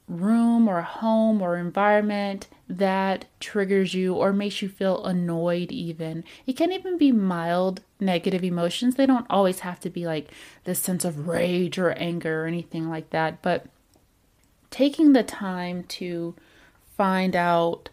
room 0.09 0.67
or 0.67 0.81
home 0.81 1.43
or 1.43 1.59
environment 1.59 2.49
that 2.67 3.27
triggers 3.39 3.93
you 3.93 4.15
or 4.15 4.33
makes 4.33 4.63
you 4.63 4.69
feel 4.71 5.05
annoyed, 5.05 5.71
even? 5.71 6.25
It 6.47 6.57
can 6.57 6.73
even 6.73 6.97
be 6.97 7.13
mild 7.13 7.83
negative 8.01 8.43
emotions. 8.43 8.95
They 8.95 9.05
don't 9.05 9.27
always 9.29 9.61
have 9.61 9.79
to 9.81 9.91
be 9.91 10.07
like 10.07 10.31
this 10.65 10.79
sense 10.79 11.05
of 11.05 11.29
rage 11.29 11.79
or 11.79 11.91
anger 11.93 12.45
or 12.45 12.47
anything 12.47 12.89
like 12.89 13.11
that, 13.11 13.43
but 13.43 13.67
taking 14.71 15.13
the 15.13 15.23
time 15.23 15.85
to 15.85 16.35
find 16.97 17.37
out 17.37 17.91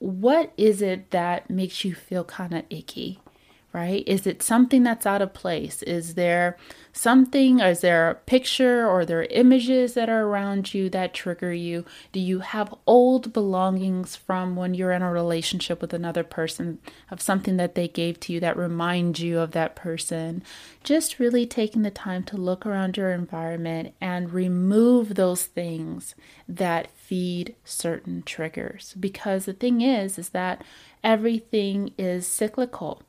what 0.00 0.52
is 0.56 0.82
it 0.82 1.12
that 1.12 1.48
makes 1.48 1.84
you 1.84 1.94
feel 1.94 2.24
kind 2.24 2.52
of 2.52 2.64
icky 2.68 3.21
right? 3.72 4.04
Is 4.06 4.26
it 4.26 4.42
something 4.42 4.82
that's 4.82 5.06
out 5.06 5.22
of 5.22 5.32
place? 5.32 5.82
Is 5.82 6.14
there 6.14 6.56
something, 6.92 7.60
is 7.60 7.80
there 7.80 8.10
a 8.10 8.14
picture 8.14 8.86
or 8.86 9.06
there 9.06 9.20
are 9.20 9.26
images 9.30 9.94
that 9.94 10.10
are 10.10 10.24
around 10.24 10.74
you 10.74 10.90
that 10.90 11.14
trigger 11.14 11.52
you? 11.52 11.84
Do 12.12 12.20
you 12.20 12.40
have 12.40 12.74
old 12.86 13.32
belongings 13.32 14.14
from 14.14 14.56
when 14.56 14.74
you're 14.74 14.92
in 14.92 15.00
a 15.00 15.10
relationship 15.10 15.80
with 15.80 15.94
another 15.94 16.22
person 16.22 16.80
of 17.10 17.22
something 17.22 17.56
that 17.56 17.74
they 17.74 17.88
gave 17.88 18.20
to 18.20 18.32
you 18.34 18.40
that 18.40 18.56
reminds 18.56 19.20
you 19.20 19.38
of 19.38 19.52
that 19.52 19.74
person? 19.74 20.42
Just 20.84 21.18
really 21.18 21.46
taking 21.46 21.82
the 21.82 21.90
time 21.90 22.24
to 22.24 22.36
look 22.36 22.66
around 22.66 22.98
your 22.98 23.10
environment 23.10 23.94
and 24.00 24.32
remove 24.32 25.14
those 25.14 25.44
things 25.44 26.14
that 26.46 26.90
feed 26.90 27.54
certain 27.64 28.22
triggers. 28.22 28.94
Because 29.00 29.46
the 29.46 29.54
thing 29.54 29.80
is, 29.80 30.18
is 30.18 30.30
that 30.30 30.62
everything 31.02 31.92
is 31.96 32.26
cyclical 32.26 33.02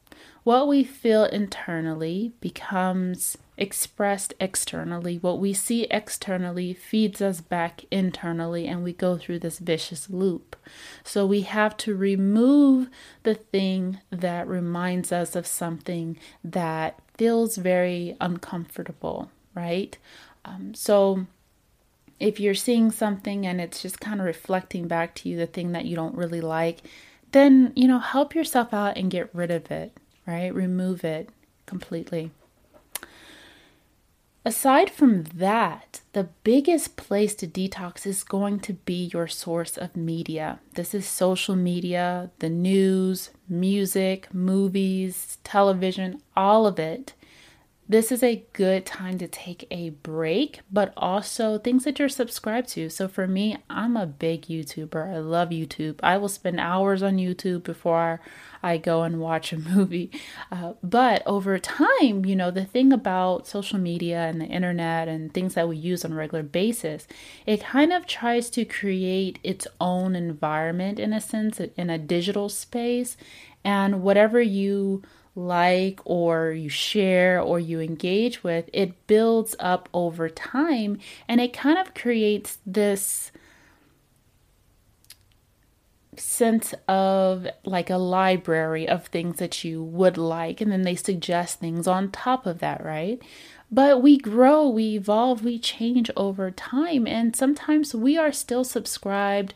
what 0.44 0.68
we 0.68 0.84
feel 0.84 1.26
internally 1.26 2.34
becomes 2.42 3.38
expressed 3.58 4.34
externally. 4.40 5.18
What 5.18 5.40
we 5.40 5.54
see 5.54 5.84
externally 5.84 6.74
feeds 6.74 7.22
us 7.22 7.40
back 7.40 7.86
internally, 7.92 8.68
and 8.68 8.84
we 8.84 8.94
go 8.94 9.18
through 9.18 9.40
this 9.40 9.60
vicious 9.60 10.10
loop. 10.10 10.56
So 11.04 11.26
we 11.26 11.42
have 11.42 11.78
to 11.78 11.96
remove 11.96 12.90
the 13.24 13.36
thing 13.36 14.00
that 14.10 14.48
reminds 14.48 15.12
us 15.12 15.36
of 15.36 15.48
something 15.48 16.18
that 16.44 17.00
feels 17.18 17.58
very 17.58 18.18
uncomfortable, 18.20 19.32
right? 19.54 19.98
Um, 20.46 20.74
so 20.74 21.28
if 22.20 22.40
you're 22.40 22.54
seeing 22.54 22.92
something 22.92 23.46
and 23.46 23.62
it's 23.62 23.82
just 23.82 24.00
kind 24.00 24.20
of 24.20 24.26
reflecting 24.26 24.88
back 24.88 25.14
to 25.16 25.30
you 25.30 25.38
the 25.38 25.48
thing 25.48 25.72
that 25.74 25.86
you 25.86 25.96
don't 25.96 26.16
really 26.16 26.42
like, 26.42 26.80
then, 27.32 27.72
you 27.76 27.88
know, 27.88 28.00
help 28.00 28.36
yourself 28.36 28.74
out 28.74 28.98
and 28.98 29.10
get 29.10 29.34
rid 29.34 29.52
of 29.52 29.72
it 29.72 29.98
right? 30.26 30.54
Remove 30.54 31.04
it 31.04 31.30
completely. 31.66 32.32
Aside 34.46 34.90
from 34.90 35.24
that, 35.36 36.02
the 36.12 36.28
biggest 36.44 36.98
place 36.98 37.34
to 37.36 37.48
detox 37.48 38.06
is 38.06 38.26
going 38.26 38.60
to 38.62 38.74
be 38.74 39.10
your 39.14 39.28
source 39.28 39.78
of 39.78 39.96
media. 39.96 40.60
This 40.74 40.94
is 40.94 41.08
social 41.08 41.56
media, 41.56 42.30
the 42.40 42.50
news, 42.50 43.30
music, 43.48 44.28
movies, 44.34 45.38
television, 45.46 46.22
all 46.36 46.68
of 46.68 46.78
it 46.78 47.14
this 47.88 48.14
is 48.14 48.24
a 48.24 48.46
good 48.54 48.86
time 48.86 49.18
to 49.18 49.28
take 49.28 49.68
a 49.70 49.90
break, 49.90 50.62
but 50.72 50.94
also 50.96 51.58
things 51.58 51.84
that 51.84 52.00
you're 52.00 52.08
subscribed 52.08 52.70
to. 52.70 52.90
So 52.90 53.10
for 53.10 53.28
me, 53.28 53.58
I'm 53.70 53.98
a 53.98 54.06
big 54.06 54.44
YouTuber. 54.44 55.14
I 55.14 55.18
love 55.20 55.50
YouTube. 55.50 56.00
I 56.02 56.18
will 56.18 56.30
spend 56.30 56.62
hours 56.62 57.04
on 57.04 57.18
YouTube 57.18 57.64
before 57.64 58.22
I 58.64 58.78
go 58.78 59.04
and 59.04 59.20
watch 59.20 59.52
a 59.52 59.60
movie. 59.60 60.12
Uh, 60.50 60.74
but 60.82 61.24
over 61.26 61.60
time, 61.60 62.24
you 62.24 62.38
know, 62.38 62.52
the 62.52 62.64
thing 62.64 62.94
about 62.94 63.48
social 63.48 63.80
media 63.80 64.22
and 64.22 64.40
the 64.40 64.46
internet 64.46 65.10
and 65.10 65.34
things 65.34 65.56
that 65.56 65.68
we 65.68 65.76
use 65.76 66.06
on 66.06 66.14
a 66.14 66.16
regular 66.16 66.44
basis, 66.44 67.06
it 67.46 67.62
kind 67.62 67.92
of 67.92 68.08
tries 68.08 68.50
to 68.52 68.64
create 68.64 69.40
its 69.44 69.68
own 69.82 70.16
environment 70.16 71.00
in 71.00 71.12
a 71.12 71.20
sense, 71.20 71.60
in 71.60 71.90
a 71.90 71.98
digital 71.98 72.48
space. 72.48 73.18
And 73.66 74.02
whatever 74.04 74.42
you 74.42 75.04
like 75.36 76.00
or 76.06 76.52
you 76.52 76.70
share 76.70 77.42
or 77.42 77.60
you 77.60 77.80
engage 77.80 78.44
with, 78.44 78.70
it 78.74 79.08
builds 79.08 79.56
up 79.60 79.90
over 79.94 80.30
time 80.30 81.00
and 81.28 81.42
it 81.42 81.54
kind 81.54 81.78
of 81.78 81.94
creates 81.94 82.60
this 82.66 83.32
sense 86.16 86.76
of 86.88 87.48
like 87.66 87.90
a 87.90 87.98
library 87.98 88.88
of 88.88 89.08
things 89.08 89.38
that 89.38 89.64
you 89.64 89.84
would 89.84 90.18
like 90.18 90.62
and 90.62 90.72
then 90.72 90.84
they 90.84 90.96
suggest 90.96 91.60
things 91.60 91.88
on 91.88 92.12
top 92.12 92.46
of 92.46 92.60
that, 92.60 92.84
right? 92.84 93.22
But 93.72 94.04
we 94.04 94.18
grow, 94.20 94.70
we 94.70 94.96
evolve, 94.96 95.44
we 95.44 95.58
change 95.58 96.12
over 96.16 96.52
time 96.52 97.08
and 97.08 97.36
sometimes 97.36 97.96
we 97.96 98.18
are 98.18 98.32
still 98.32 98.64
subscribed 98.64 99.56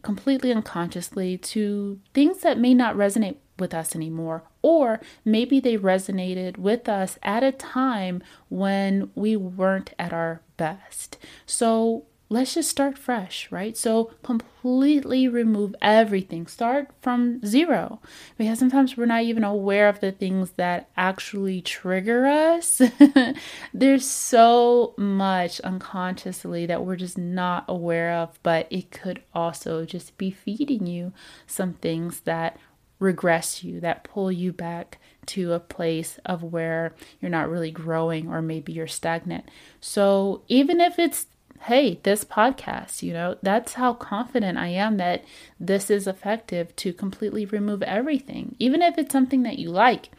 completely 0.00 0.52
unconsciously 0.52 1.36
to 1.36 2.00
things 2.14 2.38
that 2.38 2.58
may 2.58 2.72
not 2.72 2.94
resonate 2.94 3.36
with 3.58 3.74
us 3.74 3.94
anymore. 3.94 4.44
Or 4.62 5.00
maybe 5.24 5.60
they 5.60 5.76
resonated 5.76 6.58
with 6.58 6.88
us 6.88 7.18
at 7.22 7.42
a 7.42 7.52
time 7.52 8.22
when 8.48 9.10
we 9.14 9.36
weren't 9.36 9.92
at 9.98 10.12
our 10.12 10.40
best. 10.56 11.18
So 11.46 12.04
let's 12.28 12.54
just 12.54 12.68
start 12.68 12.98
fresh, 12.98 13.50
right? 13.52 13.76
So 13.76 14.10
completely 14.22 15.28
remove 15.28 15.74
everything. 15.80 16.46
Start 16.46 16.90
from 17.00 17.44
zero 17.44 18.00
because 18.36 18.58
sometimes 18.58 18.96
we're 18.96 19.06
not 19.06 19.22
even 19.22 19.44
aware 19.44 19.88
of 19.88 20.00
the 20.00 20.12
things 20.12 20.52
that 20.52 20.88
actually 20.96 21.60
trigger 21.60 22.26
us. 22.26 22.82
There's 23.74 24.08
so 24.08 24.94
much 24.96 25.60
unconsciously 25.60 26.66
that 26.66 26.84
we're 26.84 26.96
just 26.96 27.18
not 27.18 27.64
aware 27.68 28.12
of, 28.12 28.38
but 28.42 28.66
it 28.70 28.90
could 28.90 29.22
also 29.32 29.84
just 29.84 30.16
be 30.18 30.30
feeding 30.30 30.86
you 30.86 31.12
some 31.46 31.74
things 31.74 32.20
that 32.20 32.58
regress 32.98 33.62
you, 33.62 33.80
that 33.80 34.04
pull 34.04 34.32
you 34.32 34.52
back 34.52 34.98
to 35.26 35.52
a 35.52 35.60
place 35.60 36.18
of 36.24 36.42
where 36.42 36.94
you're 37.20 37.30
not 37.30 37.50
really 37.50 37.70
growing 37.70 38.28
or 38.28 38.40
maybe 38.40 38.72
you're 38.72 38.86
stagnant. 38.86 39.48
So 39.80 40.42
even 40.48 40.80
if 40.80 40.98
it's 40.98 41.26
hey, 41.62 41.98
this 42.02 42.24
podcast, 42.24 43.02
you 43.02 43.12
know, 43.12 43.36
that's 43.42 43.74
how 43.74 43.94
confident 43.94 44.58
I 44.58 44.68
am 44.68 44.98
that 44.98 45.24
this 45.58 45.90
is 45.90 46.06
effective 46.06 46.74
to 46.76 46.92
completely 46.92 47.46
remove 47.46 47.82
everything. 47.82 48.54
Even 48.58 48.82
if 48.82 48.98
it's 48.98 49.12
something 49.12 49.42
that 49.42 49.58
you 49.58 49.70
like, 49.70 50.10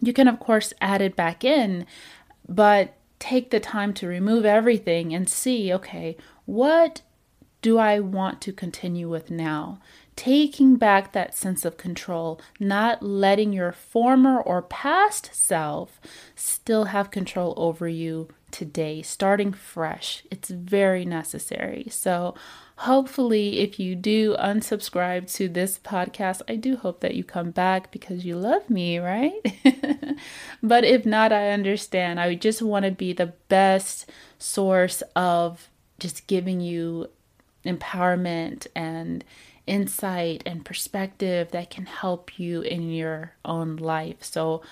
you 0.00 0.12
can, 0.12 0.28
of 0.28 0.40
course, 0.40 0.72
add 0.80 1.00
it 1.00 1.16
back 1.16 1.44
in, 1.44 1.86
but 2.48 2.94
take 3.18 3.50
the 3.50 3.60
time 3.60 3.94
to 3.94 4.08
remove 4.08 4.44
everything 4.44 5.14
and 5.14 5.28
see, 5.28 5.72
okay, 5.72 6.16
what 6.44 7.02
do 7.62 7.78
I 7.78 8.00
want 8.00 8.40
to 8.42 8.52
continue 8.52 9.08
with 9.08 9.30
now? 9.30 9.78
Taking 10.22 10.76
back 10.76 11.10
that 11.10 11.36
sense 11.36 11.64
of 11.64 11.76
control, 11.76 12.40
not 12.60 13.02
letting 13.02 13.52
your 13.52 13.72
former 13.72 14.40
or 14.40 14.62
past 14.62 15.30
self 15.32 16.00
still 16.36 16.84
have 16.84 17.10
control 17.10 17.54
over 17.56 17.88
you 17.88 18.28
today, 18.52 19.02
starting 19.02 19.52
fresh. 19.52 20.22
It's 20.30 20.48
very 20.48 21.04
necessary. 21.04 21.88
So, 21.90 22.36
hopefully, 22.76 23.58
if 23.58 23.80
you 23.80 23.96
do 23.96 24.36
unsubscribe 24.36 25.28
to 25.34 25.48
this 25.48 25.80
podcast, 25.80 26.40
I 26.46 26.54
do 26.54 26.76
hope 26.76 27.00
that 27.00 27.16
you 27.16 27.24
come 27.24 27.50
back 27.50 27.90
because 27.90 28.24
you 28.24 28.36
love 28.36 28.70
me, 28.70 29.00
right? 29.00 29.42
but 30.62 30.84
if 30.84 31.04
not, 31.04 31.32
I 31.32 31.50
understand. 31.50 32.20
I 32.20 32.36
just 32.36 32.62
want 32.62 32.84
to 32.84 32.92
be 32.92 33.12
the 33.12 33.32
best 33.48 34.08
source 34.38 35.02
of 35.16 35.68
just 35.98 36.28
giving 36.28 36.60
you 36.60 37.08
empowerment 37.64 38.68
and 38.76 39.24
insight 39.66 40.42
and 40.44 40.64
perspective 40.64 41.50
that 41.52 41.70
can 41.70 41.86
help 41.86 42.38
you 42.38 42.62
in 42.62 42.90
your 42.90 43.34
own 43.44 43.76
life. 43.76 44.22
So, 44.24 44.62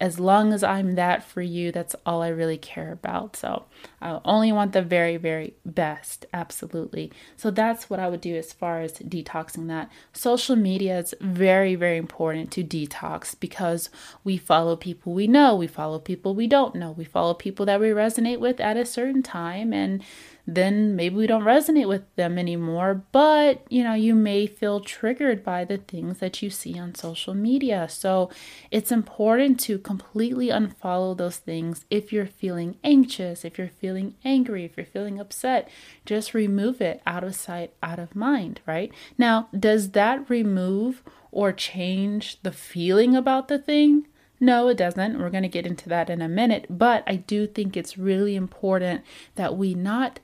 as 0.00 0.18
long 0.18 0.52
as 0.52 0.64
I'm 0.64 0.96
that 0.96 1.22
for 1.22 1.40
you, 1.40 1.70
that's 1.70 1.94
all 2.04 2.20
I 2.20 2.28
really 2.28 2.58
care 2.58 2.92
about. 2.92 3.36
So 3.36 3.64
I 4.02 4.20
only 4.24 4.50
want 4.50 4.72
the 4.72 4.82
very, 4.82 5.16
very 5.16 5.54
best. 5.64 6.26
Absolutely. 6.34 7.12
So 7.36 7.50
that's 7.50 7.88
what 7.88 8.00
I 8.00 8.08
would 8.08 8.20
do 8.20 8.34
as 8.34 8.52
far 8.52 8.80
as 8.80 8.94
detoxing 8.94 9.68
that. 9.68 9.90
Social 10.12 10.56
media 10.56 10.98
is 10.98 11.14
very, 11.20 11.76
very 11.76 11.96
important 11.96 12.50
to 12.52 12.64
detox 12.64 13.38
because 13.38 13.88
we 14.24 14.36
follow 14.36 14.74
people 14.74 15.14
we 15.14 15.28
know, 15.28 15.54
we 15.54 15.68
follow 15.68 16.00
people 16.00 16.34
we 16.34 16.48
don't 16.48 16.74
know, 16.74 16.90
we 16.90 17.04
follow 17.04 17.32
people 17.32 17.64
that 17.66 17.80
we 17.80 17.88
resonate 17.88 18.40
with 18.40 18.60
at 18.60 18.76
a 18.76 18.84
certain 18.84 19.22
time. 19.22 19.72
And 19.72 20.02
then 20.46 20.94
maybe 20.94 21.16
we 21.16 21.26
don't 21.26 21.42
resonate 21.42 21.88
with 21.88 22.02
them 22.16 22.38
anymore, 22.38 23.02
but 23.12 23.64
you 23.70 23.82
know, 23.82 23.94
you 23.94 24.14
may 24.14 24.46
feel 24.46 24.80
triggered 24.80 25.42
by 25.42 25.64
the 25.64 25.78
things 25.78 26.18
that 26.18 26.42
you 26.42 26.50
see 26.50 26.78
on 26.78 26.94
social 26.94 27.32
media. 27.32 27.88
So 27.88 28.30
it's 28.70 28.92
important 28.92 29.58
to 29.60 29.78
completely 29.78 30.48
unfollow 30.48 31.16
those 31.16 31.38
things 31.38 31.86
if 31.90 32.12
you're 32.12 32.26
feeling 32.26 32.76
anxious, 32.84 33.44
if 33.44 33.56
you're 33.56 33.68
feeling 33.68 34.14
angry, 34.24 34.64
if 34.64 34.76
you're 34.76 34.86
feeling 34.86 35.18
upset. 35.18 35.68
Just 36.04 36.34
remove 36.34 36.80
it 36.80 37.00
out 37.06 37.24
of 37.24 37.34
sight, 37.34 37.72
out 37.82 37.98
of 37.98 38.14
mind, 38.14 38.60
right? 38.66 38.92
Now, 39.16 39.48
does 39.58 39.92
that 39.92 40.28
remove 40.28 41.02
or 41.32 41.52
change 41.52 42.40
the 42.42 42.52
feeling 42.52 43.16
about 43.16 43.48
the 43.48 43.58
thing? 43.58 44.06
No, 44.40 44.68
it 44.68 44.76
doesn't. 44.76 45.18
We're 45.18 45.30
going 45.30 45.42
to 45.42 45.48
get 45.48 45.66
into 45.66 45.88
that 45.88 46.10
in 46.10 46.20
a 46.20 46.28
minute. 46.28 46.66
But 46.68 47.02
I 47.06 47.16
do 47.16 47.46
think 47.46 47.76
it's 47.76 47.96
really 47.96 48.36
important 48.36 49.02
that 49.36 49.56
we 49.56 49.74
not 49.74 50.20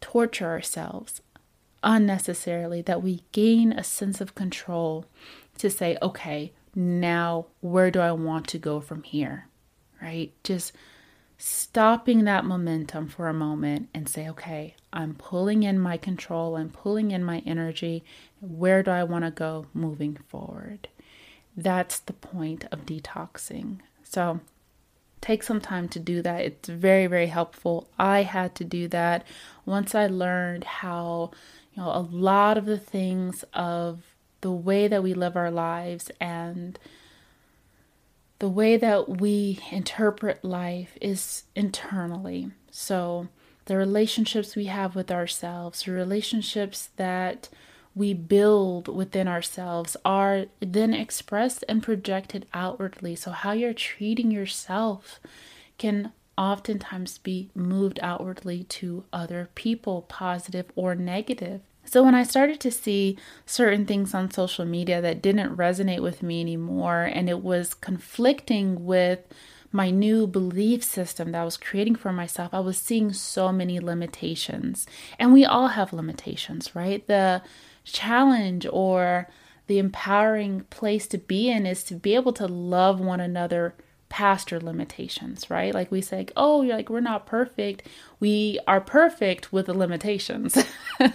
torture 0.00 0.46
ourselves 0.46 1.20
unnecessarily, 1.82 2.82
that 2.82 3.02
we 3.02 3.22
gain 3.32 3.72
a 3.72 3.84
sense 3.84 4.20
of 4.20 4.34
control 4.34 5.06
to 5.58 5.70
say, 5.70 5.96
okay, 6.02 6.52
now 6.74 7.46
where 7.60 7.90
do 7.90 8.00
I 8.00 8.12
want 8.12 8.46
to 8.48 8.58
go 8.58 8.80
from 8.80 9.02
here? 9.02 9.48
Right? 10.02 10.32
Just 10.44 10.72
stopping 11.38 12.24
that 12.24 12.44
momentum 12.44 13.08
for 13.08 13.28
a 13.28 13.34
moment 13.34 13.88
and 13.94 14.08
say, 14.08 14.28
okay, 14.28 14.74
I'm 14.92 15.14
pulling 15.14 15.62
in 15.62 15.78
my 15.78 15.96
control, 15.96 16.56
I'm 16.56 16.70
pulling 16.70 17.10
in 17.10 17.22
my 17.24 17.42
energy. 17.46 18.04
Where 18.40 18.82
do 18.82 18.90
I 18.90 19.04
want 19.04 19.24
to 19.24 19.30
go 19.30 19.66
moving 19.74 20.18
forward? 20.28 20.88
That's 21.56 21.98
the 21.98 22.12
point 22.12 22.66
of 22.70 22.86
detoxing. 22.86 23.78
So, 24.02 24.40
take 25.26 25.42
some 25.42 25.60
time 25.60 25.88
to 25.88 25.98
do 25.98 26.22
that. 26.22 26.42
It's 26.42 26.68
very, 26.68 27.08
very 27.08 27.26
helpful. 27.26 27.88
I 27.98 28.22
had 28.22 28.54
to 28.56 28.64
do 28.64 28.86
that 28.88 29.26
once 29.64 29.92
I 29.92 30.06
learned 30.06 30.62
how, 30.62 31.32
you 31.74 31.82
know, 31.82 31.88
a 31.88 32.06
lot 32.12 32.56
of 32.56 32.64
the 32.64 32.78
things 32.78 33.44
of 33.52 34.02
the 34.40 34.52
way 34.52 34.86
that 34.86 35.02
we 35.02 35.14
live 35.14 35.36
our 35.36 35.50
lives 35.50 36.12
and 36.20 36.78
the 38.38 38.48
way 38.48 38.76
that 38.76 39.20
we 39.20 39.58
interpret 39.72 40.44
life 40.44 40.96
is 41.00 41.42
internally. 41.56 42.52
So, 42.70 43.26
the 43.64 43.76
relationships 43.76 44.54
we 44.54 44.66
have 44.66 44.94
with 44.94 45.10
ourselves, 45.10 45.88
relationships 45.88 46.90
that 46.96 47.48
we 47.96 48.12
build 48.12 48.94
within 48.94 49.26
ourselves 49.26 49.96
are 50.04 50.44
then 50.60 50.92
expressed 50.92 51.64
and 51.66 51.82
projected 51.82 52.46
outwardly. 52.52 53.16
So, 53.16 53.30
how 53.30 53.52
you're 53.52 53.72
treating 53.72 54.30
yourself 54.30 55.18
can 55.78 56.12
oftentimes 56.36 57.16
be 57.16 57.48
moved 57.54 57.98
outwardly 58.02 58.64
to 58.64 59.04
other 59.14 59.48
people, 59.54 60.02
positive 60.02 60.66
or 60.76 60.94
negative. 60.94 61.62
So, 61.86 62.02
when 62.02 62.14
I 62.14 62.22
started 62.22 62.60
to 62.60 62.70
see 62.70 63.16
certain 63.46 63.86
things 63.86 64.12
on 64.12 64.30
social 64.30 64.66
media 64.66 65.00
that 65.00 65.22
didn't 65.22 65.56
resonate 65.56 66.02
with 66.02 66.22
me 66.22 66.42
anymore, 66.42 67.04
and 67.04 67.30
it 67.30 67.42
was 67.42 67.72
conflicting 67.72 68.84
with 68.84 69.20
my 69.72 69.90
new 69.90 70.26
belief 70.26 70.84
system 70.84 71.32
that 71.32 71.40
I 71.40 71.44
was 71.44 71.56
creating 71.56 71.94
for 71.96 72.12
myself, 72.12 72.52
I 72.52 72.60
was 72.60 72.76
seeing 72.76 73.14
so 73.14 73.52
many 73.52 73.80
limitations. 73.80 74.86
And 75.18 75.32
we 75.32 75.46
all 75.46 75.68
have 75.68 75.94
limitations, 75.94 76.74
right? 76.74 77.06
The 77.06 77.42
challenge 77.92 78.66
or 78.70 79.28
the 79.66 79.78
empowering 79.78 80.60
place 80.70 81.06
to 81.08 81.18
be 81.18 81.50
in 81.50 81.66
is 81.66 81.82
to 81.84 81.94
be 81.94 82.14
able 82.14 82.32
to 82.34 82.46
love 82.46 83.00
one 83.00 83.20
another 83.20 83.74
past 84.08 84.52
your 84.52 84.60
limitations, 84.60 85.50
right? 85.50 85.74
Like 85.74 85.90
we 85.90 86.00
say, 86.00 86.26
oh, 86.36 86.62
you're 86.62 86.76
like, 86.76 86.88
we're 86.88 87.00
not 87.00 87.26
perfect. 87.26 87.82
We 88.20 88.60
are 88.66 88.80
perfect 88.80 89.52
with 89.52 89.66
the 89.66 89.74
limitations. 89.74 90.56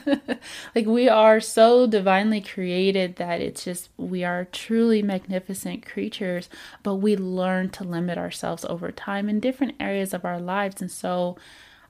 like 0.76 0.86
we 0.86 1.08
are 1.08 1.40
so 1.40 1.88
divinely 1.88 2.42
created 2.42 3.16
that 3.16 3.40
it's 3.40 3.64
just, 3.64 3.90
we 3.96 4.26
are 4.26 4.46
truly 4.46 5.02
magnificent 5.02 5.86
creatures, 5.86 6.50
but 6.84 6.96
we 6.96 7.16
learn 7.16 7.70
to 7.70 7.86
limit 7.86 8.18
ourselves 8.18 8.66
over 8.66 8.92
time 8.92 9.30
in 9.30 9.40
different 9.40 9.76
areas 9.80 10.14
of 10.14 10.26
our 10.26 10.40
lives. 10.40 10.82
And 10.82 10.92
so, 10.92 11.38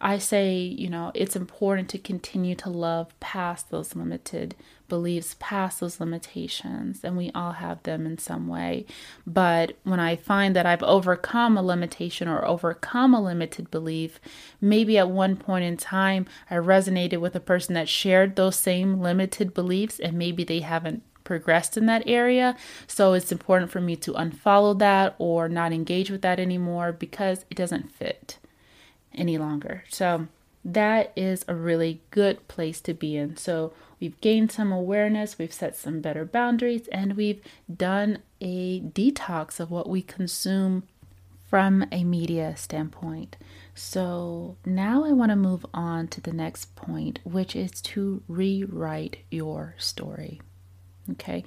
I 0.04 0.18
say, 0.18 0.56
you 0.56 0.90
know, 0.90 1.12
it's 1.14 1.36
important 1.36 1.88
to 1.90 2.00
continue 2.00 2.56
to 2.56 2.70
love 2.70 3.18
past 3.20 3.70
those 3.70 3.96
limited 3.96 4.56
beliefs, 4.90 5.36
past 5.40 5.80
those 5.80 6.00
limitations, 6.00 7.04
and 7.04 7.16
we 7.16 7.32
all 7.36 7.54
have 7.54 7.84
them 7.84 8.08
in 8.08 8.18
some 8.18 8.48
way. 8.48 8.88
But 9.28 9.78
when 9.84 10.00
I 10.00 10.16
find 10.16 10.56
that 10.56 10.66
I've 10.66 10.82
overcome 10.82 11.56
a 11.56 11.62
limitation 11.62 12.28
or 12.28 12.44
overcome 12.46 13.14
a 13.14 13.22
limited 13.22 13.70
belief, 13.70 14.20
maybe 14.60 14.98
at 14.98 15.10
one 15.10 15.36
point 15.38 15.66
in 15.66 15.78
time 15.78 16.26
I 16.50 16.56
resonated 16.56 17.20
with 17.20 17.36
a 17.36 17.40
person 17.40 17.76
that 17.76 17.88
shared 17.88 18.36
those 18.36 18.56
same 18.56 19.00
limited 19.00 19.54
beliefs, 19.54 20.00
and 20.00 20.18
maybe 20.18 20.44
they 20.44 20.62
haven't 20.62 21.04
progressed 21.24 21.78
in 21.78 21.86
that 21.86 22.04
area. 22.08 22.58
So 22.88 23.14
it's 23.14 23.32
important 23.32 23.70
for 23.70 23.80
me 23.80 23.96
to 23.98 24.14
unfollow 24.14 24.78
that 24.80 25.14
or 25.20 25.48
not 25.48 25.72
engage 25.72 26.10
with 26.10 26.24
that 26.24 26.40
anymore 26.40 26.92
because 26.92 27.46
it 27.52 27.56
doesn't 27.56 27.92
fit 27.92 28.40
any 29.14 29.38
longer. 29.38 29.84
So 29.90 30.28
that 30.64 31.12
is 31.16 31.44
a 31.48 31.56
really 31.56 32.02
good 32.12 32.48
place 32.48 32.82
to 32.82 32.94
be 32.94 33.18
in. 33.18 33.38
So 33.38 33.74
we've 34.00 34.20
gained 34.22 34.52
some 34.52 34.72
awareness, 34.72 35.38
we've 35.38 35.54
set 35.54 35.76
some 35.76 36.02
better 36.02 36.26
boundaries, 36.26 36.88
and 36.90 37.18
we've 37.18 37.42
done 37.74 38.20
a 38.40 38.80
detox 38.82 39.60
of 39.60 39.72
what 39.72 39.90
we 39.90 40.02
consume 40.02 40.84
from 41.50 41.86
a 41.92 42.04
media 42.04 42.56
standpoint. 42.56 43.36
So 43.76 44.56
now 44.66 45.04
I 45.04 45.12
want 45.12 45.32
to 45.32 45.36
move 45.36 45.66
on 45.74 46.08
to 46.10 46.22
the 46.22 46.32
next 46.32 46.76
point, 46.76 47.20
which 47.24 47.56
is 47.56 47.82
to 47.82 48.24
rewrite 48.28 49.18
your 49.30 49.76
story. 49.78 50.42
Okay. 51.10 51.44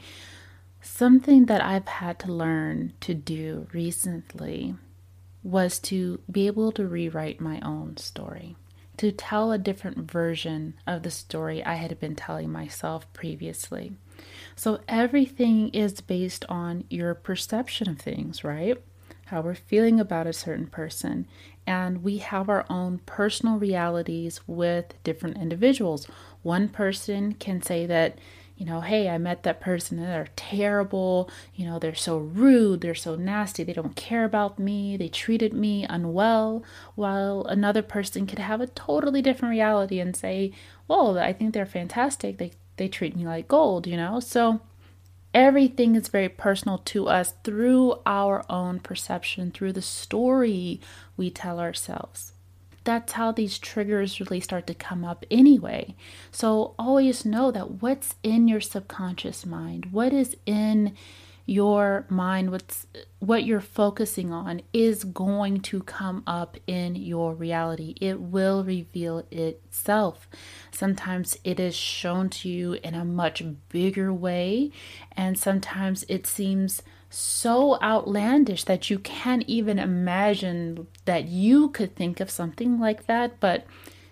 Something 0.82 1.46
that 1.46 1.62
I've 1.62 1.88
had 1.88 2.18
to 2.20 2.32
learn 2.32 2.92
to 3.00 3.14
do 3.14 3.66
recently 3.72 4.74
was 5.44 5.78
to 5.78 6.18
be 6.28 6.48
able 6.48 6.72
to 6.72 6.88
rewrite 6.88 7.40
my 7.40 7.60
own 7.60 7.96
story. 7.96 8.56
to 8.96 9.10
tell 9.12 9.52
a 9.52 9.58
different 9.58 10.10
version 10.10 10.74
of 10.86 11.02
the 11.02 11.10
story 11.10 11.64
I 11.64 11.74
had 11.74 11.98
been 11.98 12.14
telling 12.14 12.50
myself 12.50 13.12
previously. 13.12 13.92
So 14.56 14.80
everything 14.86 15.70
is 15.70 16.00
based 16.00 16.44
on 16.48 16.84
your 16.88 17.14
perception 17.14 17.88
of 17.88 17.98
things, 17.98 18.44
right? 18.44 18.80
How 19.26 19.40
we're 19.40 19.54
feeling 19.54 19.98
about 19.98 20.26
a 20.26 20.32
certain 20.32 20.68
person. 20.68 21.26
And 21.66 22.04
we 22.04 22.18
have 22.18 22.48
our 22.48 22.66
own 22.70 22.98
personal 23.06 23.58
realities 23.58 24.40
with 24.46 24.94
different 25.02 25.38
individuals. 25.38 26.06
One 26.42 26.68
person 26.68 27.32
can 27.34 27.62
say 27.62 27.86
that 27.86 28.18
you 28.56 28.64
know, 28.64 28.80
hey, 28.80 29.08
I 29.08 29.18
met 29.18 29.42
that 29.42 29.60
person 29.60 29.98
and 29.98 30.08
they're 30.08 30.28
terrible. 30.36 31.28
You 31.54 31.66
know, 31.66 31.78
they're 31.78 31.94
so 31.94 32.18
rude, 32.18 32.80
they're 32.80 32.94
so 32.94 33.16
nasty, 33.16 33.64
they 33.64 33.72
don't 33.72 33.96
care 33.96 34.24
about 34.24 34.58
me, 34.58 34.96
they 34.96 35.08
treated 35.08 35.52
me 35.52 35.84
unwell. 35.88 36.62
While 36.94 37.44
another 37.46 37.82
person 37.82 38.26
could 38.26 38.38
have 38.38 38.60
a 38.60 38.68
totally 38.68 39.22
different 39.22 39.50
reality 39.50 39.98
and 39.98 40.14
say, 40.16 40.52
well, 40.86 41.18
I 41.18 41.32
think 41.32 41.52
they're 41.52 41.66
fantastic. 41.66 42.38
They, 42.38 42.52
they 42.76 42.88
treat 42.88 43.16
me 43.16 43.26
like 43.26 43.48
gold, 43.48 43.86
you 43.86 43.96
know? 43.96 44.20
So 44.20 44.60
everything 45.32 45.96
is 45.96 46.06
very 46.08 46.28
personal 46.28 46.78
to 46.78 47.08
us 47.08 47.34
through 47.42 47.96
our 48.06 48.44
own 48.48 48.78
perception, 48.78 49.50
through 49.50 49.72
the 49.72 49.82
story 49.82 50.80
we 51.16 51.30
tell 51.30 51.58
ourselves 51.58 52.33
that's 52.84 53.12
how 53.14 53.32
these 53.32 53.58
triggers 53.58 54.20
really 54.20 54.40
start 54.40 54.66
to 54.68 54.74
come 54.74 55.04
up 55.04 55.24
anyway. 55.30 55.96
So 56.30 56.74
always 56.78 57.24
know 57.24 57.50
that 57.50 57.82
what's 57.82 58.14
in 58.22 58.46
your 58.46 58.60
subconscious 58.60 59.44
mind, 59.44 59.86
what 59.90 60.12
is 60.12 60.36
in 60.46 60.94
your 61.46 62.06
mind, 62.08 62.50
what's 62.50 62.86
what 63.18 63.44
you're 63.44 63.60
focusing 63.60 64.32
on 64.32 64.62
is 64.72 65.04
going 65.04 65.60
to 65.60 65.82
come 65.82 66.22
up 66.26 66.56
in 66.66 66.94
your 66.94 67.34
reality. 67.34 67.94
It 68.00 68.20
will 68.20 68.64
reveal 68.64 69.26
itself. 69.30 70.28
Sometimes 70.70 71.36
it 71.44 71.60
is 71.60 71.74
shown 71.74 72.30
to 72.30 72.48
you 72.48 72.74
in 72.74 72.94
a 72.94 73.04
much 73.04 73.42
bigger 73.68 74.12
way, 74.12 74.70
and 75.12 75.38
sometimes 75.38 76.04
it 76.08 76.26
seems 76.26 76.82
so 77.14 77.78
outlandish 77.80 78.64
that 78.64 78.90
you 78.90 78.98
can't 78.98 79.44
even 79.46 79.78
imagine 79.78 80.86
that 81.04 81.26
you 81.26 81.68
could 81.70 81.94
think 81.94 82.18
of 82.20 82.30
something 82.30 82.80
like 82.80 83.06
that, 83.06 83.38
but 83.38 83.64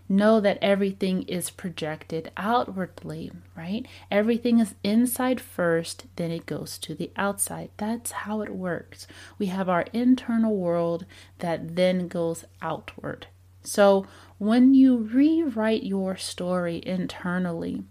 know 0.08 0.40
that 0.40 0.58
everything 0.62 1.22
is 1.22 1.50
projected 1.50 2.30
outwardly, 2.36 3.32
right? 3.56 3.86
Everything 4.10 4.60
is 4.60 4.74
inside 4.84 5.40
first, 5.40 6.06
then 6.16 6.30
it 6.30 6.46
goes 6.46 6.78
to 6.78 6.94
the 6.94 7.10
outside. 7.16 7.70
That's 7.76 8.12
how 8.12 8.40
it 8.42 8.54
works. 8.54 9.06
We 9.38 9.46
have 9.46 9.68
our 9.68 9.86
internal 9.92 10.56
world 10.56 11.06
that 11.38 11.76
then 11.76 12.08
goes 12.08 12.44
outward. 12.60 13.26
So 13.64 14.06
when 14.38 14.74
you 14.74 14.96
rewrite 14.96 15.84
your 15.84 16.16
story 16.16 16.82
internally, 16.84 17.84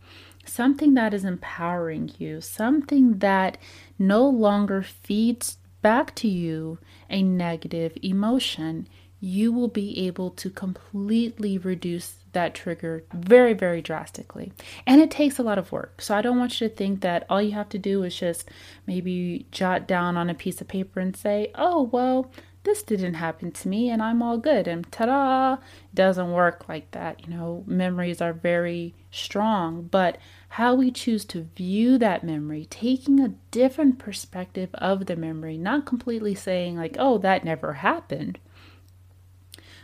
something 0.46 0.94
that 0.96 1.14
is 1.14 1.26
empowering 1.26 2.12
you, 2.18 2.42
something 2.42 3.20
that 3.20 3.58
no 4.00 4.28
longer 4.28 4.82
feeds 4.82 5.58
back 5.82 6.14
to 6.16 6.28
you 6.28 6.78
a 7.10 7.24
negative 7.24 7.98
emotion, 8.02 8.88
you 9.20 9.52
will 9.52 9.68
be 9.68 10.06
able 10.08 10.32
to 10.32 10.50
completely 10.50 11.58
reduce 11.58 12.16
that 12.34 12.56
trigger 12.56 13.04
very, 13.14 13.54
very 13.54 13.82
drastically. 13.82 14.52
And 14.88 15.02
it 15.02 15.12
takes 15.12 15.38
a 15.38 15.44
lot 15.44 15.58
of 15.58 15.72
work. 15.72 16.02
So 16.02 16.16
I 16.16 16.22
don't 16.22 16.40
want 16.40 16.60
you 16.60 16.70
to 16.70 16.76
think 16.76 17.02
that 17.02 17.26
all 17.30 17.42
you 17.42 17.52
have 17.52 17.70
to 17.70 17.78
do 17.78 18.04
is 18.04 18.16
just 18.16 18.50
maybe 18.88 19.46
jot 19.52 19.88
down 19.88 20.18
on 20.18 20.30
a 20.30 20.34
piece 20.34 20.62
of 20.62 20.68
paper 20.68 21.00
and 21.00 21.16
say, 21.16 21.52
oh, 21.56 21.84
well, 21.84 22.32
this 22.64 22.84
didn't 22.84 23.16
happen 23.16 23.52
to 23.52 23.68
me 23.68 23.90
and 23.90 24.02
I'm 24.02 24.22
all 24.22 24.38
good. 24.38 24.68
And 24.68 24.90
ta 24.92 25.06
da! 25.06 25.54
It 25.54 25.96
doesn't 25.96 26.32
work 26.32 26.70
like 26.70 26.92
that. 26.92 27.26
You 27.26 27.34
know, 27.36 27.64
memories 27.66 28.22
are 28.22 28.34
very 28.34 28.94
strong, 29.10 29.84
but 29.84 30.18
how 30.50 30.76
we 30.76 30.92
choose 30.92 31.26
to 31.26 31.48
view 31.56 31.98
that 31.98 32.24
memory, 32.24 32.68
taking 32.70 33.20
a 33.20 33.34
different 33.50 33.98
perspective 33.98 34.70
of 34.76 35.06
the 35.06 35.16
memory, 35.16 35.58
not 35.58 35.86
completely 35.86 36.36
saying, 36.36 36.78
like, 36.78 36.96
oh, 37.00 37.18
that 37.20 37.44
never 37.44 37.74
happened, 37.74 38.38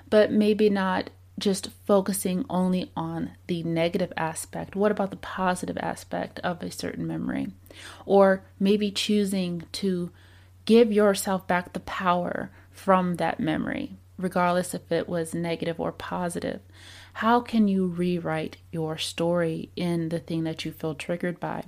but 0.10 0.32
maybe 0.32 0.70
not 0.70 1.10
just 1.40 1.70
focusing 1.86 2.46
only 2.50 2.92
on 2.96 3.32
the 3.48 3.64
negative 3.64 4.12
aspect. 4.18 4.76
What 4.76 4.92
about 4.92 5.12
the 5.12 5.18
positive 5.18 5.78
aspect 5.80 6.40
of 6.40 6.62
a 6.62 6.72
certain 6.72 7.06
memory? 7.08 7.48
Or 8.06 8.44
maybe 8.60 8.92
choosing 8.92 9.64
to 9.74 10.12
give 10.66 10.92
yourself 10.92 11.48
back 11.48 11.74
the 11.74 11.80
power 11.82 12.52
from 12.78 13.16
that 13.16 13.40
memory, 13.40 13.98
regardless 14.18 14.74
if 14.74 14.92
it 14.92 15.10
was 15.10 15.34
negative 15.34 15.80
or 15.80 15.92
positive. 15.92 16.62
How 17.14 17.40
can 17.42 17.68
you 17.68 17.88
rewrite 17.88 18.58
your 18.72 18.98
story 18.98 19.70
in 19.76 20.10
the 20.10 20.20
thing 20.20 20.44
that 20.44 20.66
you 20.66 20.72
feel 20.72 20.96
triggered 20.96 21.40
by? 21.40 21.64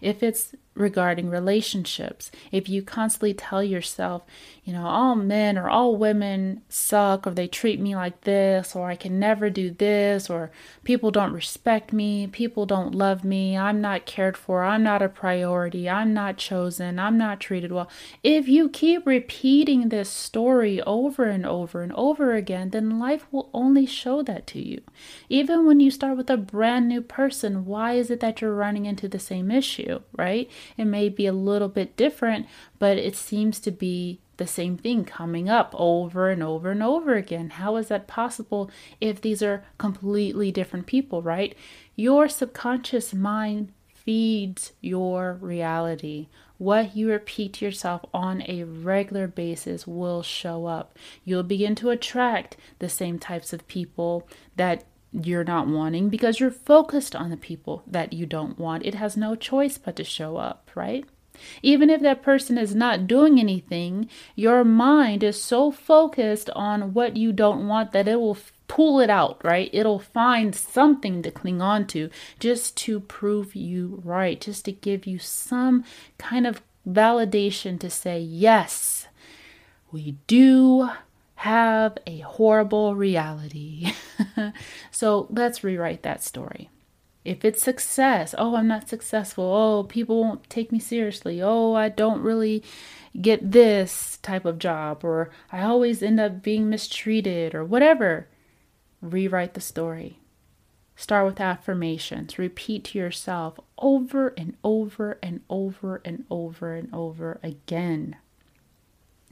If 0.00 0.22
it's 0.22 0.54
regarding 0.74 1.30
relationships. 1.30 2.30
If 2.50 2.68
you 2.68 2.82
constantly 2.82 3.34
tell 3.34 3.62
yourself, 3.62 4.22
you 4.64 4.72
know, 4.72 4.86
all 4.86 5.14
men 5.14 5.56
or 5.56 5.68
all 5.68 5.96
women 5.96 6.62
suck, 6.68 7.26
or 7.26 7.30
they 7.30 7.46
treat 7.46 7.80
me 7.80 7.94
like 7.94 8.22
this, 8.22 8.74
or 8.74 8.88
I 8.88 8.96
can 8.96 9.18
never 9.18 9.50
do 9.50 9.70
this, 9.70 10.28
or 10.28 10.50
people 10.82 11.10
don't 11.10 11.32
respect 11.32 11.92
me, 11.92 12.26
people 12.26 12.66
don't 12.66 12.94
love 12.94 13.24
me, 13.24 13.56
I'm 13.56 13.80
not 13.80 14.06
cared 14.06 14.36
for, 14.36 14.64
I'm 14.64 14.82
not 14.82 15.02
a 15.02 15.08
priority, 15.08 15.88
I'm 15.88 16.12
not 16.12 16.38
chosen, 16.38 16.98
I'm 16.98 17.18
not 17.18 17.40
treated 17.40 17.70
well. 17.70 17.88
If 18.22 18.48
you 18.48 18.68
keep 18.68 19.06
repeating 19.06 19.88
this 19.88 20.10
story 20.10 20.82
over 20.82 21.24
and 21.24 21.46
over 21.46 21.82
and 21.82 21.92
over 21.92 22.34
again, 22.34 22.70
then 22.70 22.98
life 22.98 23.26
will 23.30 23.50
only 23.54 23.86
show 23.86 24.22
that 24.22 24.46
to 24.48 24.60
you. 24.60 24.80
Even 25.28 25.66
when 25.66 25.78
you 25.78 25.90
start 25.90 26.16
with 26.16 26.30
a 26.30 26.36
brand 26.46 26.88
new 26.88 27.00
person, 27.00 27.64
why 27.64 27.92
is 27.94 28.10
it 28.10 28.20
that 28.20 28.40
you're 28.40 28.54
running 28.54 28.86
into 28.86 29.08
the 29.08 29.18
same 29.18 29.50
issue, 29.50 30.00
right? 30.16 30.50
It 30.76 30.84
may 30.84 31.08
be 31.08 31.26
a 31.26 31.32
little 31.32 31.68
bit 31.68 31.96
different, 31.96 32.46
but 32.78 32.98
it 32.98 33.16
seems 33.16 33.60
to 33.60 33.70
be 33.70 34.20
the 34.36 34.46
same 34.46 34.76
thing 34.76 35.04
coming 35.04 35.48
up 35.48 35.74
over 35.76 36.28
and 36.30 36.42
over 36.42 36.70
and 36.70 36.82
over 36.82 37.14
again. 37.14 37.50
How 37.50 37.76
is 37.76 37.88
that 37.88 38.08
possible 38.08 38.70
if 39.00 39.20
these 39.20 39.42
are 39.42 39.64
completely 39.78 40.50
different 40.50 40.86
people, 40.86 41.22
right? 41.22 41.56
Your 41.96 42.28
subconscious 42.28 43.14
mind 43.14 43.72
feeds 44.04 44.72
your 44.80 45.38
reality. 45.40 46.28
What 46.58 46.96
you 46.96 47.10
repeat 47.10 47.54
to 47.54 47.64
yourself 47.64 48.02
on 48.12 48.42
a 48.46 48.64
regular 48.64 49.26
basis 49.26 49.86
will 49.86 50.22
show 50.22 50.66
up. 50.66 50.96
You'll 51.24 51.42
begin 51.42 51.74
to 51.76 51.90
attract 51.90 52.56
the 52.78 52.88
same 52.88 53.18
types 53.18 53.52
of 53.52 53.66
people 53.66 54.28
that 54.56 54.84
you're 55.22 55.44
not 55.44 55.68
wanting 55.68 56.08
because 56.08 56.40
you're 56.40 56.50
focused 56.50 57.14
on 57.14 57.30
the 57.30 57.36
people 57.36 57.82
that 57.86 58.12
you 58.12 58.26
don't 58.26 58.58
want. 58.58 58.84
It 58.84 58.94
has 58.94 59.16
no 59.16 59.34
choice 59.34 59.78
but 59.78 59.96
to 59.96 60.04
show 60.04 60.36
up, 60.36 60.70
right? 60.74 61.04
Even 61.62 61.90
if 61.90 62.00
that 62.00 62.22
person 62.22 62.56
is 62.58 62.74
not 62.74 63.06
doing 63.06 63.40
anything, 63.40 64.08
your 64.36 64.64
mind 64.64 65.22
is 65.22 65.40
so 65.40 65.70
focused 65.70 66.48
on 66.50 66.94
what 66.94 67.16
you 67.16 67.32
don't 67.32 67.66
want 67.66 67.92
that 67.92 68.08
it 68.08 68.20
will 68.20 68.38
pull 68.68 69.00
it 69.00 69.10
out, 69.10 69.40
right? 69.44 69.68
It'll 69.72 69.98
find 69.98 70.54
something 70.54 71.22
to 71.22 71.30
cling 71.30 71.60
on 71.60 71.86
to 71.88 72.08
just 72.38 72.76
to 72.78 73.00
prove 73.00 73.56
you 73.56 74.00
right, 74.04 74.40
just 74.40 74.64
to 74.66 74.72
give 74.72 75.06
you 75.06 75.18
some 75.18 75.84
kind 76.18 76.46
of 76.46 76.62
validation 76.88 77.80
to 77.80 77.90
say, 77.90 78.20
yes, 78.20 79.08
we 79.90 80.16
do 80.26 80.90
have 81.36 81.98
a 82.06 82.20
horrible 82.20 82.94
reality. 82.94 83.92
so 84.90 85.26
let's 85.30 85.64
rewrite 85.64 86.02
that 86.02 86.22
story. 86.22 86.70
If 87.24 87.44
it's 87.44 87.62
success, 87.62 88.34
oh, 88.36 88.54
I'm 88.54 88.68
not 88.68 88.88
successful. 88.88 89.44
Oh, 89.44 89.84
people 89.84 90.20
won't 90.20 90.48
take 90.50 90.70
me 90.70 90.78
seriously. 90.78 91.40
Oh, 91.42 91.74
I 91.74 91.88
don't 91.88 92.20
really 92.20 92.62
get 93.20 93.52
this 93.52 94.18
type 94.18 94.44
of 94.44 94.58
job, 94.58 95.04
or 95.04 95.30
I 95.50 95.62
always 95.62 96.02
end 96.02 96.20
up 96.20 96.42
being 96.42 96.68
mistreated, 96.68 97.54
or 97.54 97.64
whatever. 97.64 98.28
Rewrite 99.00 99.54
the 99.54 99.60
story. 99.60 100.18
Start 100.96 101.26
with 101.26 101.40
affirmations. 101.40 102.38
Repeat 102.38 102.84
to 102.84 102.98
yourself 102.98 103.58
over 103.78 104.28
and 104.36 104.54
over 104.62 105.18
and 105.22 105.40
over 105.48 106.00
and 106.04 106.24
over 106.30 106.74
and 106.74 106.94
over 106.94 107.40
again. 107.42 108.16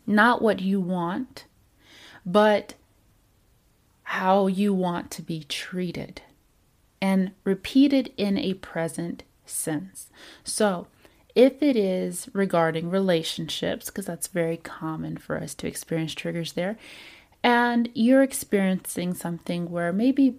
Not 0.07 0.43
what 0.43 0.61
you 0.61 0.81
want, 0.81 1.45
but 2.25 2.75
how 4.05 4.47
you 4.47 4.75
want 4.75 5.11
to 5.11 5.23
be 5.23 5.45
treated 5.45 6.23
and 7.01 7.33
repeated 7.45 8.13
in 8.17 8.39
a 8.39 8.55
present 8.55 9.25
sense. 9.45 10.09
So, 10.45 10.87
if 11.35 11.63
it 11.63 11.77
is 11.77 12.29
regarding 12.33 12.91
relationships, 12.91 13.87
because 13.87 14.07
that's 14.07 14.27
very 14.27 14.59
common 14.59 15.17
for 15.17 15.39
us 15.39 15.55
to 15.55 15.67
experience 15.67 16.15
triggers 16.15 16.53
there, 16.53 16.77
and 17.43 17.89
you're 17.95 18.23
experiencing 18.23 19.15
something 19.15 19.71
where 19.71 19.93
maybe 19.93 20.37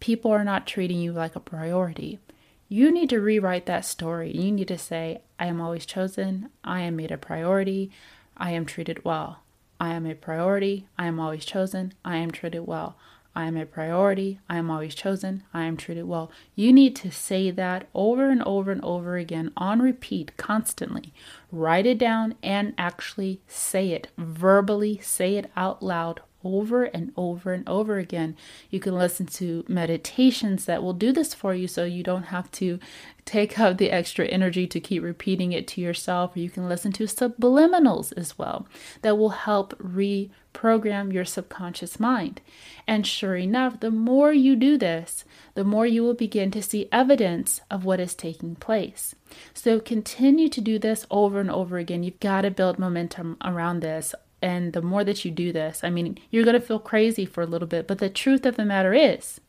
people 0.00 0.30
are 0.30 0.44
not 0.44 0.66
treating 0.66 1.00
you 1.00 1.12
like 1.12 1.36
a 1.36 1.40
priority, 1.40 2.20
you 2.68 2.90
need 2.90 3.10
to 3.10 3.20
rewrite 3.20 3.66
that 3.66 3.84
story. 3.84 4.30
You 4.34 4.50
need 4.50 4.68
to 4.68 4.78
say, 4.78 5.20
I 5.38 5.46
am 5.46 5.60
always 5.60 5.84
chosen, 5.84 6.48
I 6.64 6.80
am 6.82 6.96
made 6.96 7.10
a 7.10 7.18
priority, 7.18 7.90
I 8.36 8.52
am 8.52 8.64
treated 8.64 9.04
well. 9.04 9.41
I 9.82 9.94
am 9.94 10.06
a 10.06 10.14
priority. 10.14 10.86
I 10.96 11.08
am 11.08 11.18
always 11.18 11.44
chosen. 11.44 11.92
I 12.04 12.18
am 12.18 12.30
treated 12.30 12.68
well. 12.68 12.96
I 13.34 13.46
am 13.46 13.56
a 13.56 13.66
priority. 13.66 14.38
I 14.48 14.58
am 14.58 14.70
always 14.70 14.94
chosen. 14.94 15.42
I 15.52 15.64
am 15.64 15.76
treated 15.76 16.04
well. 16.04 16.30
You 16.54 16.72
need 16.72 16.94
to 16.96 17.10
say 17.10 17.50
that 17.50 17.88
over 17.92 18.30
and 18.30 18.44
over 18.44 18.70
and 18.70 18.80
over 18.84 19.16
again 19.16 19.50
on 19.56 19.82
repeat 19.82 20.36
constantly. 20.36 21.12
Write 21.50 21.84
it 21.84 21.98
down 21.98 22.36
and 22.44 22.74
actually 22.78 23.40
say 23.48 23.88
it 23.88 24.06
verbally, 24.16 25.00
say 25.02 25.34
it 25.34 25.50
out 25.56 25.82
loud 25.82 26.20
over 26.44 26.84
and 26.84 27.12
over 27.16 27.52
and 27.52 27.68
over 27.68 27.98
again. 27.98 28.36
You 28.70 28.80
can 28.80 28.94
listen 28.94 29.26
to 29.26 29.64
meditations 29.68 30.64
that 30.64 30.82
will 30.82 30.92
do 30.92 31.12
this 31.12 31.34
for 31.34 31.54
you 31.54 31.68
so 31.68 31.84
you 31.84 32.02
don't 32.02 32.24
have 32.24 32.50
to 32.52 32.78
take 33.24 33.58
out 33.58 33.78
the 33.78 33.90
extra 33.90 34.26
energy 34.26 34.66
to 34.66 34.80
keep 34.80 35.02
repeating 35.02 35.52
it 35.52 35.68
to 35.68 35.80
yourself. 35.80 36.36
Or 36.36 36.40
you 36.40 36.50
can 36.50 36.68
listen 36.68 36.92
to 36.92 37.04
subliminals 37.04 38.12
as 38.16 38.36
well 38.38 38.66
that 39.02 39.16
will 39.16 39.30
help 39.30 39.78
reprogram 39.78 41.12
your 41.12 41.24
subconscious 41.24 42.00
mind. 42.00 42.40
And 42.86 43.06
sure 43.06 43.36
enough, 43.36 43.80
the 43.80 43.90
more 43.90 44.32
you 44.32 44.56
do 44.56 44.76
this, 44.76 45.24
the 45.54 45.64
more 45.64 45.86
you 45.86 46.02
will 46.02 46.14
begin 46.14 46.50
to 46.52 46.62
see 46.62 46.88
evidence 46.90 47.60
of 47.70 47.84
what 47.84 48.00
is 48.00 48.14
taking 48.14 48.56
place. 48.56 49.14
So 49.54 49.80
continue 49.80 50.48
to 50.48 50.60
do 50.60 50.78
this 50.78 51.06
over 51.10 51.40
and 51.40 51.50
over 51.50 51.78
again. 51.78 52.02
You've 52.02 52.20
got 52.20 52.42
to 52.42 52.50
build 52.50 52.78
momentum 52.78 53.36
around 53.42 53.80
this 53.80 54.14
and 54.42 54.72
the 54.72 54.82
more 54.82 55.04
that 55.04 55.24
you 55.24 55.30
do 55.30 55.52
this, 55.52 55.80
I 55.82 55.90
mean, 55.90 56.18
you're 56.30 56.44
going 56.44 56.60
to 56.60 56.66
feel 56.66 56.80
crazy 56.80 57.24
for 57.24 57.42
a 57.42 57.46
little 57.46 57.68
bit, 57.68 57.86
but 57.86 57.98
the 57.98 58.10
truth 58.10 58.44
of 58.44 58.56
the 58.56 58.64
matter 58.64 58.92
is, 58.92 59.40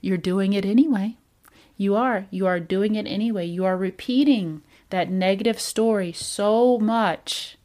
you're 0.00 0.18
doing 0.18 0.52
it 0.52 0.64
anyway. 0.64 1.16
You 1.76 1.94
are. 1.94 2.26
You 2.30 2.46
are 2.46 2.60
doing 2.60 2.94
it 2.94 3.06
anyway. 3.06 3.46
You 3.46 3.64
are 3.64 3.76
repeating 3.76 4.62
that 4.90 5.10
negative 5.10 5.60
story 5.60 6.12
so 6.12 6.78
much, 6.78 7.56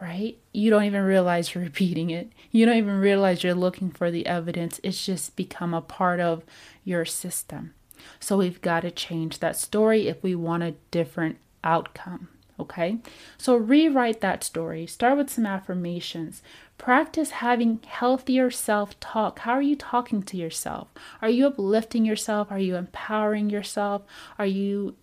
right? 0.00 0.38
You 0.52 0.70
don't 0.70 0.84
even 0.84 1.02
realize 1.02 1.54
you're 1.54 1.64
repeating 1.70 2.10
it. 2.10 2.30
You 2.50 2.64
don't 2.64 2.76
even 2.76 2.98
realize 2.98 3.42
you're 3.42 3.54
looking 3.54 3.90
for 3.90 4.10
the 4.10 4.26
evidence. 4.26 4.80
It's 4.82 5.04
just 5.04 5.36
become 5.36 5.74
a 5.74 5.80
part 5.80 6.20
of 6.20 6.44
your 6.84 7.04
system. 7.04 7.74
So 8.20 8.36
we've 8.36 8.60
got 8.60 8.80
to 8.80 8.90
change 8.90 9.38
that 9.38 9.56
story 9.56 10.08
if 10.08 10.22
we 10.22 10.34
want 10.34 10.62
a 10.62 10.74
different 10.90 11.38
outcome. 11.62 12.28
Okay, 12.58 12.98
so 13.36 13.56
rewrite 13.56 14.20
that 14.20 14.44
story. 14.44 14.86
Start 14.86 15.18
with 15.18 15.28
some 15.28 15.44
affirmations. 15.44 16.40
Practice 16.78 17.30
having 17.30 17.80
healthier 17.86 18.50
self 18.50 18.98
talk. 19.00 19.40
How 19.40 19.52
are 19.52 19.62
you 19.62 19.74
talking 19.74 20.22
to 20.22 20.36
yourself? 20.36 20.88
Are 21.20 21.28
you 21.28 21.48
uplifting 21.48 22.04
yourself? 22.04 22.52
Are 22.52 22.58
you 22.58 22.76
empowering 22.76 23.50
yourself? 23.50 24.02
Are 24.38 24.46
you 24.46 24.94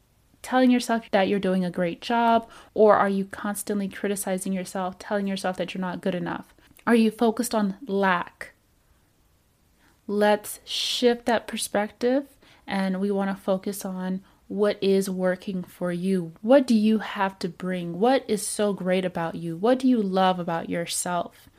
telling 0.42 0.72
yourself 0.72 1.04
that 1.12 1.28
you're 1.28 1.40
doing 1.40 1.66
a 1.66 1.72
great 1.72 2.02
job? 2.02 2.50
Or 2.74 2.96
are 2.96 3.10
you 3.10 3.26
constantly 3.26 3.90
criticizing 3.90 4.54
yourself, 4.54 4.98
telling 4.98 5.28
yourself 5.28 5.58
that 5.58 5.74
you're 5.74 5.82
not 5.82 6.02
good 6.02 6.16
enough? 6.16 6.54
Are 6.88 6.96
you 6.96 7.12
focused 7.12 7.54
on 7.54 7.76
lack? 7.86 8.54
Let's 10.08 10.60
shift 10.66 11.26
that 11.26 11.48
perspective 11.48 12.26
and 12.68 13.00
we 13.00 13.12
want 13.12 13.36
to 13.36 13.42
focus 13.42 13.86
on 13.86 14.22
what 14.52 14.78
is 14.82 15.10
working 15.10 15.64
for 15.64 15.94
you. 15.94 16.34
What 16.42 16.68
do 16.68 16.76
you 16.76 17.00
have 17.00 17.40
to 17.40 17.48
bring? 17.48 18.00
What 18.02 18.26
is 18.28 18.46
so 18.46 18.74
great 18.74 19.06
about 19.06 19.36
you? 19.36 19.56
What 19.56 19.80
do 19.80 19.88
you 19.88 20.02
love 20.02 20.40
about 20.40 20.70
yourself? 20.70 21.50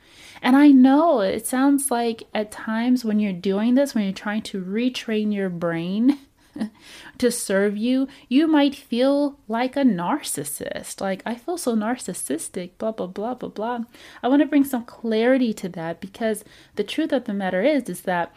And 0.43 0.55
I 0.55 0.67
know 0.67 1.21
it 1.21 1.47
sounds 1.47 1.89
like 1.89 2.21
at 2.35 2.51
times 2.51 3.03
when 3.03 3.19
you're 3.19 3.33
doing 3.33 3.73
this, 3.73 3.95
when 3.95 4.03
you're 4.03 4.13
trying 4.13 4.43
to 4.43 4.63
retrain 4.63 5.33
your 5.33 5.49
brain 5.49 6.19
to 7.17 7.31
serve 7.31 7.75
you, 7.75 8.07
you 8.29 8.45
might 8.45 8.75
feel 8.75 9.39
like 9.47 9.75
a 9.75 9.81
narcissist. 9.81 11.01
Like, 11.01 11.23
I 11.25 11.33
feel 11.33 11.57
so 11.57 11.75
narcissistic, 11.75 12.77
blah, 12.77 12.91
blah, 12.91 13.07
blah, 13.07 13.33
blah, 13.33 13.49
blah. 13.49 13.79
I 14.21 14.27
want 14.27 14.43
to 14.43 14.47
bring 14.47 14.65
some 14.65 14.85
clarity 14.85 15.51
to 15.55 15.69
that 15.69 15.99
because 15.99 16.43
the 16.75 16.83
truth 16.83 17.11
of 17.11 17.23
the 17.23 17.33
matter 17.33 17.63
is, 17.63 17.89
is 17.89 18.01
that 18.01 18.31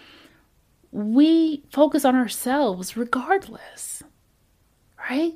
we 0.90 1.62
focus 1.71 2.07
on 2.07 2.16
ourselves 2.16 2.97
regardless 2.97 4.03
right? 5.09 5.35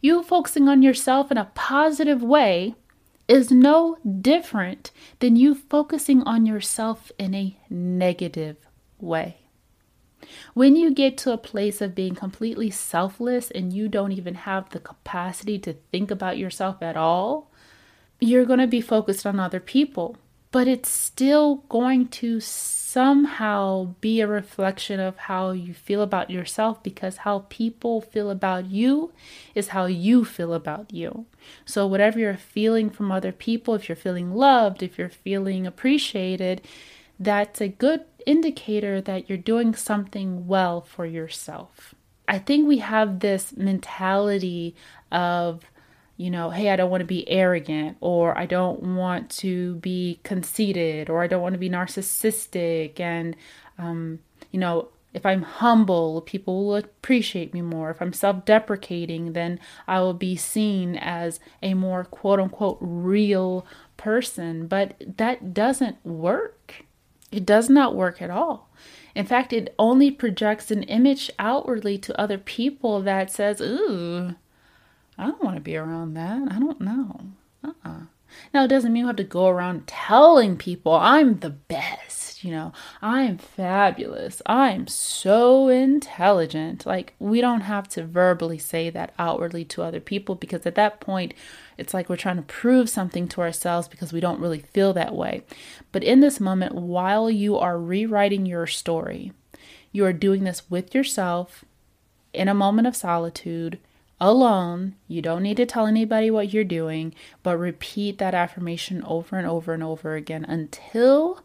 You 0.00 0.22
focusing 0.22 0.68
on 0.68 0.82
yourself 0.82 1.30
in 1.30 1.38
a 1.38 1.50
positive 1.54 2.22
way 2.22 2.74
is 3.26 3.50
no 3.50 3.98
different 4.20 4.90
than 5.18 5.36
you 5.36 5.54
focusing 5.54 6.22
on 6.22 6.46
yourself 6.46 7.10
in 7.18 7.34
a 7.34 7.56
negative 7.68 8.56
way. 8.98 9.38
When 10.54 10.76
you 10.76 10.92
get 10.92 11.16
to 11.18 11.32
a 11.32 11.38
place 11.38 11.80
of 11.80 11.94
being 11.94 12.14
completely 12.14 12.70
selfless 12.70 13.50
and 13.50 13.72
you 13.72 13.88
don't 13.88 14.12
even 14.12 14.34
have 14.34 14.70
the 14.70 14.80
capacity 14.80 15.58
to 15.60 15.74
think 15.92 16.10
about 16.10 16.38
yourself 16.38 16.82
at 16.82 16.96
all, 16.96 17.50
you're 18.20 18.44
going 18.44 18.58
to 18.58 18.66
be 18.66 18.80
focused 18.80 19.26
on 19.26 19.38
other 19.38 19.60
people 19.60 20.16
but 20.50 20.66
it's 20.66 20.88
still 20.88 21.56
going 21.68 22.08
to 22.08 22.40
somehow 22.40 23.94
be 24.00 24.20
a 24.20 24.26
reflection 24.26 24.98
of 24.98 25.16
how 25.16 25.50
you 25.50 25.74
feel 25.74 26.00
about 26.00 26.30
yourself 26.30 26.82
because 26.82 27.18
how 27.18 27.44
people 27.50 28.00
feel 28.00 28.30
about 28.30 28.66
you 28.66 29.12
is 29.54 29.68
how 29.68 29.84
you 29.84 30.24
feel 30.24 30.54
about 30.54 30.92
you. 30.92 31.26
So, 31.66 31.86
whatever 31.86 32.18
you're 32.18 32.36
feeling 32.36 32.88
from 32.88 33.12
other 33.12 33.32
people, 33.32 33.74
if 33.74 33.88
you're 33.88 33.96
feeling 33.96 34.34
loved, 34.34 34.82
if 34.82 34.98
you're 34.98 35.10
feeling 35.10 35.66
appreciated, 35.66 36.62
that's 37.20 37.60
a 37.60 37.68
good 37.68 38.04
indicator 38.24 39.00
that 39.02 39.28
you're 39.28 39.38
doing 39.38 39.74
something 39.74 40.46
well 40.46 40.80
for 40.80 41.04
yourself. 41.04 41.94
I 42.26 42.38
think 42.38 42.66
we 42.66 42.78
have 42.78 43.20
this 43.20 43.56
mentality 43.56 44.74
of 45.10 45.64
you 46.18 46.30
know, 46.30 46.50
hey, 46.50 46.70
I 46.70 46.76
don't 46.76 46.90
want 46.90 47.00
to 47.00 47.06
be 47.06 47.28
arrogant, 47.30 47.96
or 48.00 48.36
I 48.36 48.44
don't 48.44 48.96
want 48.96 49.30
to 49.38 49.76
be 49.76 50.18
conceited, 50.24 51.08
or 51.08 51.22
I 51.22 51.28
don't 51.28 51.40
want 51.40 51.52
to 51.54 51.60
be 51.60 51.70
narcissistic. 51.70 52.98
And, 52.98 53.36
um, 53.78 54.18
you 54.50 54.58
know, 54.58 54.88
if 55.14 55.24
I'm 55.24 55.42
humble, 55.42 56.20
people 56.20 56.66
will 56.66 56.76
appreciate 56.76 57.54
me 57.54 57.62
more. 57.62 57.90
If 57.90 58.02
I'm 58.02 58.12
self 58.12 58.44
deprecating, 58.44 59.32
then 59.32 59.60
I 59.86 60.00
will 60.00 60.12
be 60.12 60.34
seen 60.34 60.96
as 60.96 61.38
a 61.62 61.74
more 61.74 62.02
quote 62.04 62.40
unquote 62.40 62.78
real 62.80 63.64
person. 63.96 64.66
But 64.66 65.16
that 65.18 65.54
doesn't 65.54 66.04
work. 66.04 66.84
It 67.30 67.46
does 67.46 67.70
not 67.70 67.94
work 67.94 68.20
at 68.20 68.30
all. 68.30 68.68
In 69.14 69.24
fact, 69.24 69.52
it 69.52 69.72
only 69.78 70.10
projects 70.10 70.72
an 70.72 70.82
image 70.84 71.30
outwardly 71.38 71.96
to 71.98 72.20
other 72.20 72.38
people 72.38 73.02
that 73.02 73.30
says, 73.30 73.60
ooh, 73.60 74.34
I 75.18 75.26
don't 75.26 75.42
want 75.42 75.56
to 75.56 75.60
be 75.60 75.76
around 75.76 76.14
that. 76.14 76.52
I 76.52 76.58
don't 76.58 76.80
know. 76.80 77.20
Uh-uh. 77.64 78.02
Now, 78.52 78.64
it 78.64 78.68
doesn't 78.68 78.92
mean 78.92 79.00
you 79.00 79.06
have 79.06 79.16
to 79.16 79.24
go 79.24 79.48
around 79.48 79.86
telling 79.86 80.56
people 80.56 80.92
I'm 80.94 81.40
the 81.40 81.50
best, 81.50 82.44
you 82.44 82.50
know, 82.50 82.72
I'm 83.02 83.38
fabulous, 83.38 84.42
I'm 84.46 84.86
so 84.86 85.68
intelligent. 85.68 86.86
Like, 86.86 87.14
we 87.18 87.40
don't 87.40 87.62
have 87.62 87.88
to 87.90 88.04
verbally 88.04 88.58
say 88.58 88.90
that 88.90 89.14
outwardly 89.18 89.64
to 89.66 89.82
other 89.82 90.00
people 90.00 90.34
because 90.34 90.66
at 90.66 90.74
that 90.76 91.00
point, 91.00 91.34
it's 91.76 91.94
like 91.94 92.08
we're 92.08 92.16
trying 92.16 92.36
to 92.36 92.42
prove 92.42 92.88
something 92.90 93.28
to 93.28 93.40
ourselves 93.40 93.88
because 93.88 94.12
we 94.12 94.20
don't 94.20 94.40
really 94.40 94.60
feel 94.60 94.92
that 94.92 95.14
way. 95.14 95.42
But 95.90 96.04
in 96.04 96.20
this 96.20 96.38
moment, 96.38 96.74
while 96.74 97.30
you 97.30 97.56
are 97.56 97.78
rewriting 97.78 98.46
your 98.46 98.66
story, 98.66 99.32
you 99.90 100.04
are 100.04 100.12
doing 100.12 100.44
this 100.44 100.70
with 100.70 100.94
yourself 100.94 101.64
in 102.32 102.46
a 102.46 102.54
moment 102.54 102.86
of 102.86 102.94
solitude 102.94 103.78
alone. 104.20 104.96
You 105.06 105.22
don't 105.22 105.42
need 105.42 105.56
to 105.58 105.66
tell 105.66 105.86
anybody 105.86 106.30
what 106.30 106.52
you're 106.52 106.64
doing, 106.64 107.14
but 107.42 107.56
repeat 107.58 108.18
that 108.18 108.34
affirmation 108.34 109.02
over 109.04 109.36
and 109.36 109.46
over 109.46 109.72
and 109.72 109.82
over 109.82 110.14
again 110.14 110.44
until 110.44 111.42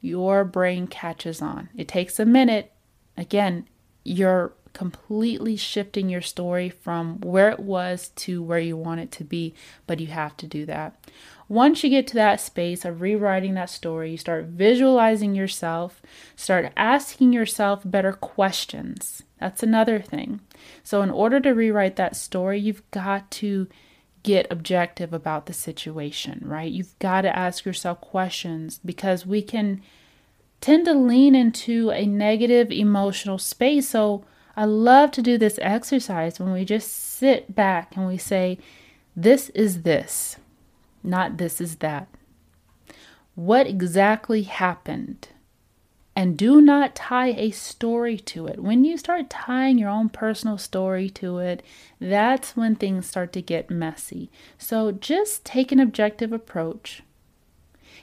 your 0.00 0.44
brain 0.44 0.86
catches 0.86 1.42
on. 1.42 1.68
It 1.76 1.88
takes 1.88 2.18
a 2.18 2.24
minute. 2.24 2.72
Again, 3.16 3.68
you're 4.04 4.52
completely 4.72 5.56
shifting 5.56 6.10
your 6.10 6.20
story 6.20 6.68
from 6.68 7.18
where 7.20 7.48
it 7.50 7.60
was 7.60 8.10
to 8.10 8.42
where 8.42 8.58
you 8.58 8.76
want 8.76 9.00
it 9.00 9.10
to 9.10 9.24
be, 9.24 9.54
but 9.86 10.00
you 10.00 10.08
have 10.08 10.36
to 10.36 10.46
do 10.46 10.66
that. 10.66 10.94
Once 11.48 11.84
you 11.84 11.90
get 11.90 12.06
to 12.08 12.14
that 12.14 12.40
space 12.40 12.84
of 12.84 13.00
rewriting 13.00 13.54
that 13.54 13.70
story, 13.70 14.10
you 14.10 14.16
start 14.16 14.46
visualizing 14.46 15.34
yourself, 15.34 16.02
start 16.34 16.72
asking 16.76 17.32
yourself 17.32 17.82
better 17.84 18.12
questions. 18.12 19.22
That's 19.38 19.62
another 19.62 20.00
thing. 20.00 20.40
So, 20.82 21.02
in 21.02 21.10
order 21.10 21.38
to 21.40 21.50
rewrite 21.50 21.96
that 21.96 22.16
story, 22.16 22.58
you've 22.58 22.88
got 22.90 23.30
to 23.32 23.68
get 24.24 24.50
objective 24.50 25.12
about 25.12 25.46
the 25.46 25.52
situation, 25.52 26.42
right? 26.44 26.70
You've 26.70 26.98
got 26.98 27.20
to 27.20 27.36
ask 27.36 27.64
yourself 27.64 28.00
questions 28.00 28.80
because 28.84 29.24
we 29.24 29.40
can 29.40 29.82
tend 30.60 30.86
to 30.86 30.94
lean 30.94 31.36
into 31.36 31.90
a 31.90 32.06
negative 32.06 32.72
emotional 32.72 33.38
space. 33.38 33.90
So, 33.90 34.24
I 34.56 34.64
love 34.64 35.12
to 35.12 35.22
do 35.22 35.38
this 35.38 35.60
exercise 35.62 36.40
when 36.40 36.50
we 36.50 36.64
just 36.64 36.90
sit 36.90 37.54
back 37.54 37.94
and 37.94 38.06
we 38.08 38.16
say, 38.16 38.58
This 39.14 39.50
is 39.50 39.82
this, 39.82 40.38
not 41.06 41.38
this 41.38 41.60
is 41.60 41.76
that. 41.76 42.08
What 43.34 43.66
exactly 43.66 44.42
happened? 44.42 45.28
And 46.16 46.36
do 46.38 46.60
not 46.62 46.94
tie 46.96 47.32
a 47.32 47.50
story 47.50 48.18
to 48.20 48.46
it. 48.46 48.58
When 48.62 48.84
you 48.84 48.96
start 48.96 49.28
tying 49.30 49.78
your 49.78 49.90
own 49.90 50.08
personal 50.08 50.58
story 50.58 51.10
to 51.10 51.38
it, 51.38 51.62
that's 52.00 52.56
when 52.56 52.74
things 52.76 53.06
start 53.06 53.32
to 53.34 53.42
get 53.42 53.70
messy. 53.70 54.30
So 54.58 54.92
just 54.92 55.44
take 55.44 55.72
an 55.72 55.80
objective 55.80 56.32
approach 56.32 57.02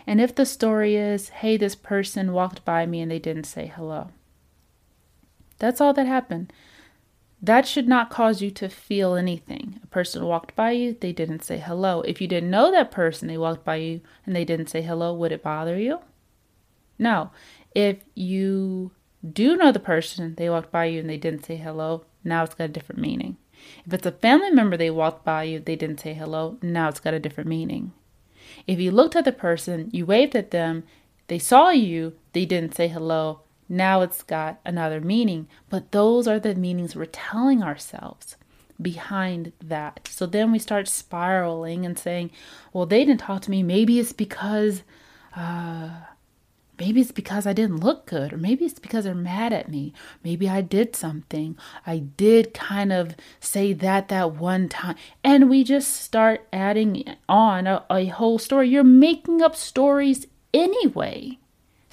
And 0.07 0.19
if 0.21 0.33
the 0.35 0.45
story 0.45 0.95
is, 0.95 1.29
hey, 1.29 1.57
this 1.57 1.75
person 1.75 2.33
walked 2.33 2.65
by 2.65 2.85
me 2.85 3.01
and 3.01 3.11
they 3.11 3.19
didn't 3.19 3.45
say 3.45 3.67
hello, 3.67 4.09
that's 5.59 5.79
all 5.81 5.93
that 5.93 6.07
happened. 6.07 6.51
That 7.43 7.67
should 7.67 7.89
not 7.89 8.09
cause 8.09 8.41
you 8.41 8.49
to 8.51 8.69
feel 8.69 9.15
anything. 9.15 9.81
A 9.83 9.87
person 9.87 10.23
walked 10.25 10.55
by 10.55 10.71
you, 10.71 10.95
they 10.97 11.11
didn't 11.11 11.43
say 11.43 11.57
hello. 11.57 11.99
If 12.01 12.21
you 12.21 12.27
didn't 12.27 12.49
know 12.49 12.71
that 12.71 12.89
person, 12.89 13.27
they 13.27 13.37
walked 13.37 13.65
by 13.65 13.75
you 13.75 13.99
and 14.25 14.33
they 14.33 14.45
didn't 14.45 14.69
say 14.69 14.81
hello, 14.81 15.13
would 15.13 15.33
it 15.33 15.43
bother 15.43 15.77
you? 15.77 15.99
No. 16.97 17.31
If 17.75 17.97
you 18.15 18.91
do 19.29 19.57
know 19.57 19.73
the 19.73 19.79
person, 19.79 20.35
they 20.35 20.49
walked 20.49 20.71
by 20.71 20.85
you 20.85 21.01
and 21.01 21.09
they 21.09 21.17
didn't 21.17 21.43
say 21.43 21.57
hello, 21.57 22.05
now 22.23 22.45
it's 22.45 22.55
got 22.55 22.65
a 22.65 22.69
different 22.69 23.01
meaning. 23.01 23.35
If 23.85 23.93
it's 23.93 24.05
a 24.05 24.13
family 24.13 24.51
member 24.51 24.77
they 24.77 24.89
walked 24.89 25.25
by 25.25 25.43
you, 25.43 25.59
they 25.59 25.75
didn't 25.75 25.99
say 25.99 26.13
hello, 26.13 26.57
now 26.61 26.87
it's 26.87 27.01
got 27.01 27.13
a 27.13 27.19
different 27.19 27.49
meaning. 27.49 27.91
If 28.67 28.79
you 28.79 28.91
looked 28.91 29.17
at 29.17 29.25
the 29.25 29.33
person, 29.33 29.89
you 29.91 30.05
waved 30.05 30.37
at 30.37 30.51
them, 30.51 30.85
they 31.27 31.39
saw 31.39 31.71
you, 31.71 32.13
they 32.31 32.45
didn't 32.45 32.75
say 32.75 32.87
hello, 32.87 33.41
now 33.69 34.01
it's 34.01 34.23
got 34.23 34.59
another 34.65 35.01
meaning. 35.01 35.47
But 35.69 35.91
those 35.91 36.27
are 36.27 36.39
the 36.39 36.55
meanings 36.55 36.95
we're 36.95 37.05
telling 37.05 37.63
ourselves 37.63 38.35
behind 38.81 39.53
that. 39.63 40.07
So 40.11 40.25
then 40.25 40.51
we 40.51 40.59
start 40.59 40.87
spiraling 40.87 41.85
and 41.85 41.97
saying, 41.97 42.31
well, 42.71 42.85
they 42.85 43.05
didn't 43.05 43.21
talk 43.21 43.41
to 43.43 43.51
me. 43.51 43.63
Maybe 43.63 43.99
it's 43.99 44.13
because, 44.13 44.83
uh, 45.35 45.89
maybe 46.79 47.01
it's 47.01 47.11
because 47.11 47.45
I 47.45 47.53
didn't 47.53 47.79
look 47.79 48.07
good, 48.07 48.33
or 48.33 48.37
maybe 48.37 48.65
it's 48.65 48.79
because 48.79 49.05
they're 49.05 49.15
mad 49.15 49.53
at 49.53 49.69
me. 49.69 49.93
Maybe 50.23 50.49
I 50.49 50.61
did 50.61 50.95
something. 50.95 51.57
I 51.85 51.99
did 51.99 52.53
kind 52.53 52.91
of 52.91 53.15
say 53.39 53.73
that 53.73 54.09
that 54.09 54.33
one 54.33 54.69
time. 54.69 54.95
And 55.23 55.49
we 55.49 55.63
just 55.63 56.01
start 56.01 56.47
adding 56.51 57.15
on 57.29 57.67
a, 57.67 57.85
a 57.89 58.07
whole 58.07 58.39
story. 58.39 58.69
You're 58.69 58.83
making 58.83 59.41
up 59.41 59.55
stories 59.55 60.27
anyway. 60.53 61.37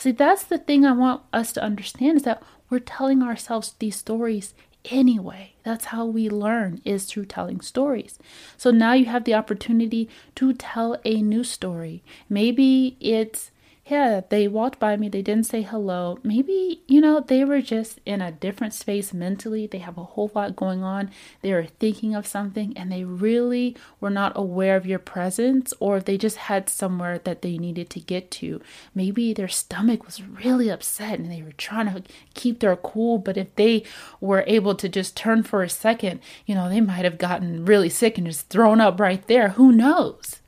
See, 0.00 0.12
that's 0.12 0.44
the 0.44 0.56
thing 0.56 0.86
I 0.86 0.92
want 0.92 1.24
us 1.30 1.52
to 1.52 1.62
understand 1.62 2.16
is 2.16 2.22
that 2.22 2.42
we're 2.70 2.78
telling 2.78 3.22
ourselves 3.22 3.74
these 3.78 3.96
stories 3.96 4.54
anyway. 4.86 5.52
That's 5.62 5.84
how 5.86 6.06
we 6.06 6.30
learn 6.30 6.80
is 6.86 7.04
through 7.04 7.26
telling 7.26 7.60
stories. 7.60 8.18
So 8.56 8.70
now 8.70 8.94
you 8.94 9.04
have 9.04 9.24
the 9.24 9.34
opportunity 9.34 10.08
to 10.36 10.54
tell 10.54 10.96
a 11.04 11.20
new 11.20 11.44
story. 11.44 12.02
Maybe 12.30 12.96
it's 12.98 13.50
yeah, 13.90 14.20
they 14.28 14.46
walked 14.46 14.78
by 14.78 14.96
me, 14.96 15.08
they 15.08 15.22
didn't 15.22 15.46
say 15.46 15.62
hello. 15.62 16.18
Maybe, 16.22 16.82
you 16.86 17.00
know, 17.00 17.18
they 17.18 17.44
were 17.44 17.60
just 17.60 17.98
in 18.06 18.20
a 18.22 18.30
different 18.30 18.72
space 18.72 19.12
mentally. 19.12 19.66
They 19.66 19.78
have 19.78 19.98
a 19.98 20.04
whole 20.04 20.30
lot 20.32 20.54
going 20.54 20.84
on. 20.84 21.10
They 21.42 21.52
were 21.52 21.66
thinking 21.66 22.14
of 22.14 22.26
something 22.26 22.76
and 22.76 22.92
they 22.92 23.02
really 23.02 23.76
were 24.00 24.10
not 24.10 24.32
aware 24.36 24.76
of 24.76 24.86
your 24.86 25.00
presence, 25.00 25.74
or 25.80 25.98
they 25.98 26.16
just 26.16 26.36
had 26.36 26.68
somewhere 26.68 27.18
that 27.18 27.42
they 27.42 27.58
needed 27.58 27.90
to 27.90 28.00
get 28.00 28.30
to. 28.32 28.60
Maybe 28.94 29.32
their 29.32 29.48
stomach 29.48 30.06
was 30.06 30.22
really 30.22 30.70
upset 30.70 31.18
and 31.18 31.30
they 31.30 31.42
were 31.42 31.52
trying 31.52 31.92
to 31.92 32.02
keep 32.34 32.60
their 32.60 32.76
cool, 32.76 33.18
but 33.18 33.36
if 33.36 33.54
they 33.56 33.82
were 34.20 34.44
able 34.46 34.76
to 34.76 34.88
just 34.88 35.16
turn 35.16 35.42
for 35.42 35.62
a 35.62 35.68
second, 35.68 36.20
you 36.46 36.54
know, 36.54 36.68
they 36.68 36.80
might 36.80 37.04
have 37.04 37.18
gotten 37.18 37.64
really 37.64 37.88
sick 37.88 38.18
and 38.18 38.26
just 38.28 38.48
thrown 38.48 38.80
up 38.80 39.00
right 39.00 39.26
there. 39.26 39.50
Who 39.50 39.72
knows? 39.72 40.40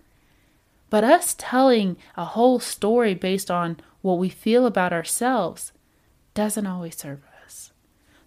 But 0.93 1.05
us 1.05 1.35
telling 1.39 1.97
a 2.19 2.27
whole 2.27 2.61
story 2.61 3.15
based 3.15 3.51
on 3.51 3.79
what 4.03 4.19
we 4.19 4.29
feel 4.29 4.67
about 4.67 4.93
ourselves 4.93 5.73
doesn't 6.35 6.67
always 6.67 6.99
serve 6.99 7.23
us. 7.47 7.73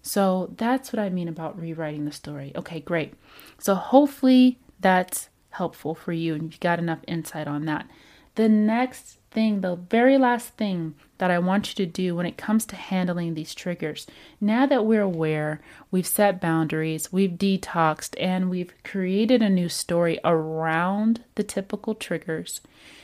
So 0.02 0.52
that's 0.56 0.92
what 0.92 0.98
I 0.98 1.08
mean 1.08 1.28
about 1.28 1.56
rewriting 1.56 2.06
the 2.06 2.10
story. 2.10 2.50
Okay, 2.56 2.80
great. 2.80 3.14
So 3.60 3.76
hopefully 3.76 4.58
that's 4.80 5.28
helpful 5.50 5.94
for 5.94 6.12
you 6.12 6.34
and 6.34 6.52
you 6.52 6.58
got 6.58 6.80
enough 6.80 6.98
insight 7.06 7.46
on 7.46 7.66
that. 7.66 7.88
The 8.34 8.48
next 8.48 9.18
thing, 9.36 9.60
the 9.60 9.76
very 9.76 10.16
last 10.16 10.54
thing 10.54 10.94
that 11.18 11.30
I 11.30 11.38
want 11.38 11.68
you 11.68 11.84
to 11.84 11.92
do 11.92 12.16
when 12.16 12.24
it 12.24 12.38
comes 12.38 12.64
to 12.66 12.74
handling 12.74 13.34
these 13.34 13.54
triggers, 13.54 14.06
now 14.40 14.64
that 14.64 14.86
we're 14.86 15.02
aware, 15.02 15.60
we've 15.90 16.06
set 16.06 16.40
boundaries, 16.40 17.12
we've 17.12 17.32
detoxed, 17.32 18.16
and 18.18 18.48
we've 18.48 18.72
created 18.82 19.42
a 19.42 19.50
new 19.50 19.68
story 19.68 20.18
around 20.24 21.22
the 21.34 21.42
typical 21.42 21.94
triggers, 21.94 22.62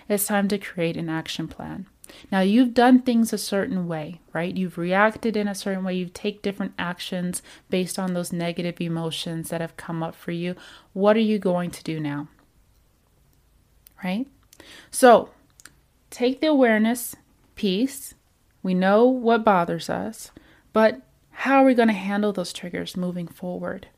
it's 0.09 0.27
time 0.27 0.49
to 0.49 0.57
create 0.57 0.97
an 0.97 1.11
action 1.11 1.49
plan. 1.49 1.85
Now, 2.31 2.41
you've 2.41 2.73
done 2.73 3.03
things 3.03 3.35
a 3.35 3.39
certain 3.39 3.87
way, 3.87 4.23
right? 4.33 4.57
You've 4.57 4.79
reacted 4.79 5.37
in 5.37 5.47
a 5.47 5.55
certain 5.55 5.85
way. 5.85 5.95
You 5.95 6.07
take 6.07 6.41
different 6.41 6.73
actions 6.79 7.43
based 7.69 7.99
on 7.99 8.15
those 8.15 8.33
negative 8.33 8.81
emotions 8.81 9.51
that 9.51 9.61
have 9.61 9.77
come 9.77 10.03
up 10.03 10.15
for 10.15 10.31
you. 10.31 10.57
What 10.95 11.15
are 11.15 11.21
you 11.21 11.39
going 11.39 11.71
to 11.73 11.85
do 11.85 12.01
now? 12.01 12.29
Right? 14.03 14.27
So, 14.91 15.29
take 16.13 16.41
the 16.41 16.47
awareness 16.47 17.17
piece. 17.57 18.15
We 18.63 18.75
know 18.75 19.07
what 19.07 19.45
bothers 19.45 19.91
us, 19.91 20.31
but 20.73 21.01
how 21.31 21.63
are 21.63 21.65
we 21.65 21.75
going 21.75 21.89
to 21.89 21.95
handle 21.95 22.33
those 22.33 22.53
triggers 22.53 22.97
moving 22.97 23.27
forward? 23.27 23.89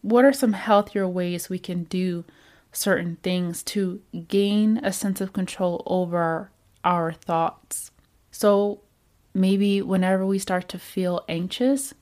What 0.00 0.24
are 0.24 0.32
some 0.32 0.54
healthier 0.54 1.06
ways 1.06 1.48
we 1.48 1.60
can 1.60 1.84
do 1.84 2.24
certain 2.72 3.18
things 3.22 3.62
to 3.62 4.00
gain 4.26 4.78
a 4.78 4.92
sense 4.92 5.20
of 5.20 5.32
control 5.32 5.84
over 5.86 6.50
our 6.82 7.12
thoughts? 7.12 7.92
So, 8.32 8.80
maybe 9.34 9.80
whenever 9.82 10.26
we 10.26 10.38
start 10.38 10.68
to 10.70 10.78
feel 10.78 11.22
anxious, 11.28 11.94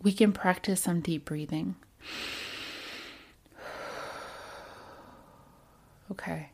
we 0.00 0.12
can 0.12 0.32
practice 0.32 0.80
some 0.80 1.00
deep 1.00 1.26
breathing. 1.26 1.74
Okay 6.10 6.48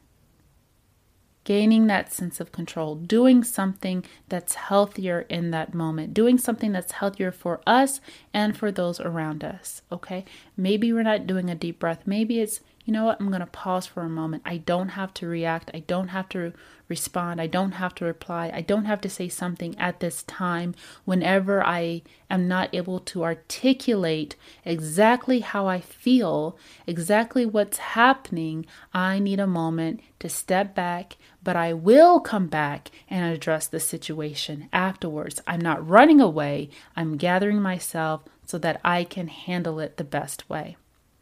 gaining 1.44 1.87
that 1.87 2.12
sense 2.12 2.40
of 2.40 2.52
control, 2.52 2.94
doing 2.94 3.44
something 3.44 4.04
that's 4.28 4.54
healthier 4.54 5.26
in 5.28 5.50
that 5.50 5.74
moment, 5.74 6.14
doing 6.14 6.38
something 6.38 6.72
that's 6.72 6.92
healthier 6.92 7.30
for 7.30 7.61
us 7.66 8.00
and 8.33 8.57
for 8.57 8.72
those 8.72 8.98
around 9.00 9.44
us. 9.44 9.83
Okay. 9.92 10.24
Maybe 10.57 10.92
we're 10.92 11.02
not 11.02 11.26
doing 11.26 11.50
a 11.50 11.54
deep 11.54 11.78
breath. 11.78 12.02
Maybe 12.07 12.40
it's, 12.40 12.61
you 12.85 12.92
know 12.92 13.07
what, 13.07 13.18
I'm 13.18 13.29
going 13.29 13.40
to 13.40 13.47
pause 13.47 13.87
for 13.87 14.03
a 14.03 14.09
moment. 14.11 14.42
I 14.44 14.59
don't 14.59 14.90
have 14.90 15.14
to 15.14 15.27
react. 15.27 15.70
I 15.73 15.81
don't 15.81 16.09
have 16.09 16.29
to 16.31 16.53
respond. 16.87 17.40
I 17.40 17.47
don't 17.47 17.73
have 17.73 17.94
to 17.94 18.05
reply. 18.05 18.51
I 18.53 18.61
don't 18.61 18.85
have 18.85 19.01
to 19.03 19.09
say 19.09 19.29
something 19.29 19.75
at 19.79 20.01
this 20.01 20.23
time 20.25 20.75
whenever 21.07 21.64
I 21.64 22.03
am 22.29 22.47
not 22.47 22.75
able 22.75 23.01
to 23.01 23.25
articulate 23.25 24.37
exactly 24.66 25.40
how 25.40 25.66
I 25.66 25.81
feel, 25.81 26.59
exactly 26.87 27.47
what's 27.47 27.79
happening. 27.79 28.66
I 28.92 29.18
need 29.18 29.40
a 29.40 29.47
moment 29.47 30.01
to 30.18 30.29
step 30.29 30.75
back, 30.75 31.16
but 31.42 31.57
I 31.57 31.73
will 31.73 32.20
come 32.20 32.49
back 32.49 32.90
and 33.09 33.33
address 33.33 33.66
the 33.66 33.81
situation 33.81 34.68
afterwards. 34.75 35.40
I'm 35.47 35.61
not 35.61 35.87
running 35.88 36.20
away, 36.20 36.68
I'm 36.94 37.16
gathering 37.16 37.62
myself 37.62 38.25
so 38.44 38.59
that 38.59 38.79
I 38.85 39.05
can 39.05 39.29
handle 39.29 39.81
it 39.81 39.97
the 39.97 40.05
best 40.05 40.51
way, 40.51 40.77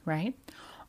right? 0.05 0.35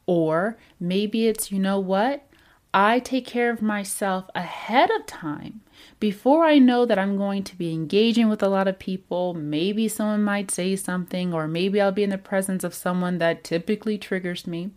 Or 0.05 0.57
maybe 0.79 1.27
it's, 1.27 1.51
you 1.51 1.59
know 1.59 1.79
what? 1.79 2.27
I 2.73 2.99
take 2.99 3.27
care 3.27 3.51
of 3.51 3.61
myself 3.61 4.25
ahead 4.33 4.89
of 4.89 5.05
time 5.05 5.61
before 5.99 6.43
I 6.45 6.57
know 6.57 6.85
that 6.85 6.97
I'm 6.97 7.17
going 7.17 7.43
to 7.43 7.55
be 7.55 7.71
engaging 7.71 8.29
with 8.29 8.41
a 8.41 8.49
lot 8.49 8.67
of 8.67 8.79
people. 8.79 9.35
Maybe 9.35 9.87
someone 9.87 10.23
might 10.23 10.49
say 10.49 10.75
something, 10.75 11.33
or 11.33 11.47
maybe 11.47 11.79
I'll 11.79 11.91
be 11.91 12.03
in 12.03 12.09
the 12.09 12.17
presence 12.17 12.63
of 12.63 12.73
someone 12.73 13.19
that 13.19 13.43
typically 13.43 13.99
triggers 13.99 14.47
me. 14.47 14.71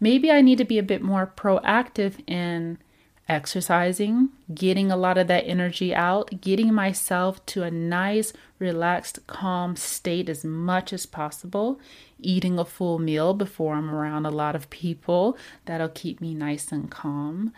Maybe 0.00 0.30
I 0.30 0.40
need 0.40 0.56
to 0.58 0.64
be 0.64 0.78
a 0.78 0.82
bit 0.82 1.02
more 1.02 1.30
proactive 1.36 2.26
in 2.26 2.78
exercising, 3.28 4.28
getting 4.54 4.90
a 4.90 4.96
lot 4.96 5.18
of 5.18 5.26
that 5.26 5.46
energy 5.46 5.94
out, 5.94 6.40
getting 6.40 6.72
myself 6.72 7.44
to 7.46 7.62
a 7.62 7.70
nice, 7.70 8.32
relaxed, 8.58 9.26
calm 9.26 9.74
state 9.76 10.28
as 10.28 10.44
much 10.44 10.92
as 10.92 11.06
possible, 11.06 11.80
eating 12.20 12.58
a 12.58 12.64
full 12.64 12.98
meal 12.98 13.34
before 13.34 13.74
I'm 13.74 13.90
around 13.90 14.26
a 14.26 14.30
lot 14.30 14.54
of 14.54 14.70
people. 14.70 15.36
That'll 15.64 15.88
keep 15.88 16.20
me 16.20 16.34
nice 16.34 16.70
and 16.70 16.90
calm. 16.90 17.52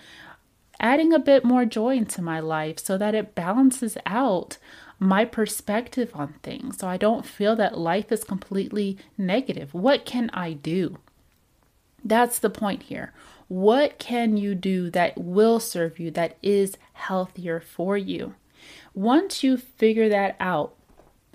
Adding 0.80 1.12
a 1.12 1.18
bit 1.18 1.44
more 1.44 1.64
joy 1.64 1.96
into 1.96 2.22
my 2.22 2.40
life 2.40 2.78
so 2.78 2.96
that 2.96 3.14
it 3.14 3.34
balances 3.34 3.98
out 4.06 4.58
my 5.00 5.24
perspective 5.24 6.10
on 6.14 6.34
things 6.42 6.78
so 6.78 6.88
I 6.88 6.96
don't 6.96 7.26
feel 7.26 7.54
that 7.56 7.78
life 7.78 8.10
is 8.10 8.24
completely 8.24 8.96
negative. 9.16 9.74
What 9.74 10.04
can 10.04 10.30
I 10.32 10.52
do? 10.52 10.98
That's 12.04 12.38
the 12.38 12.50
point 12.50 12.84
here. 12.84 13.12
What 13.48 13.98
can 13.98 14.36
you 14.36 14.54
do 14.54 14.90
that 14.90 15.16
will 15.18 15.58
serve 15.58 15.98
you, 15.98 16.10
that 16.12 16.36
is 16.42 16.76
healthier 16.92 17.60
for 17.60 17.96
you? 17.96 18.34
Once 18.94 19.42
you 19.42 19.56
figure 19.56 20.08
that 20.08 20.36
out, 20.38 20.74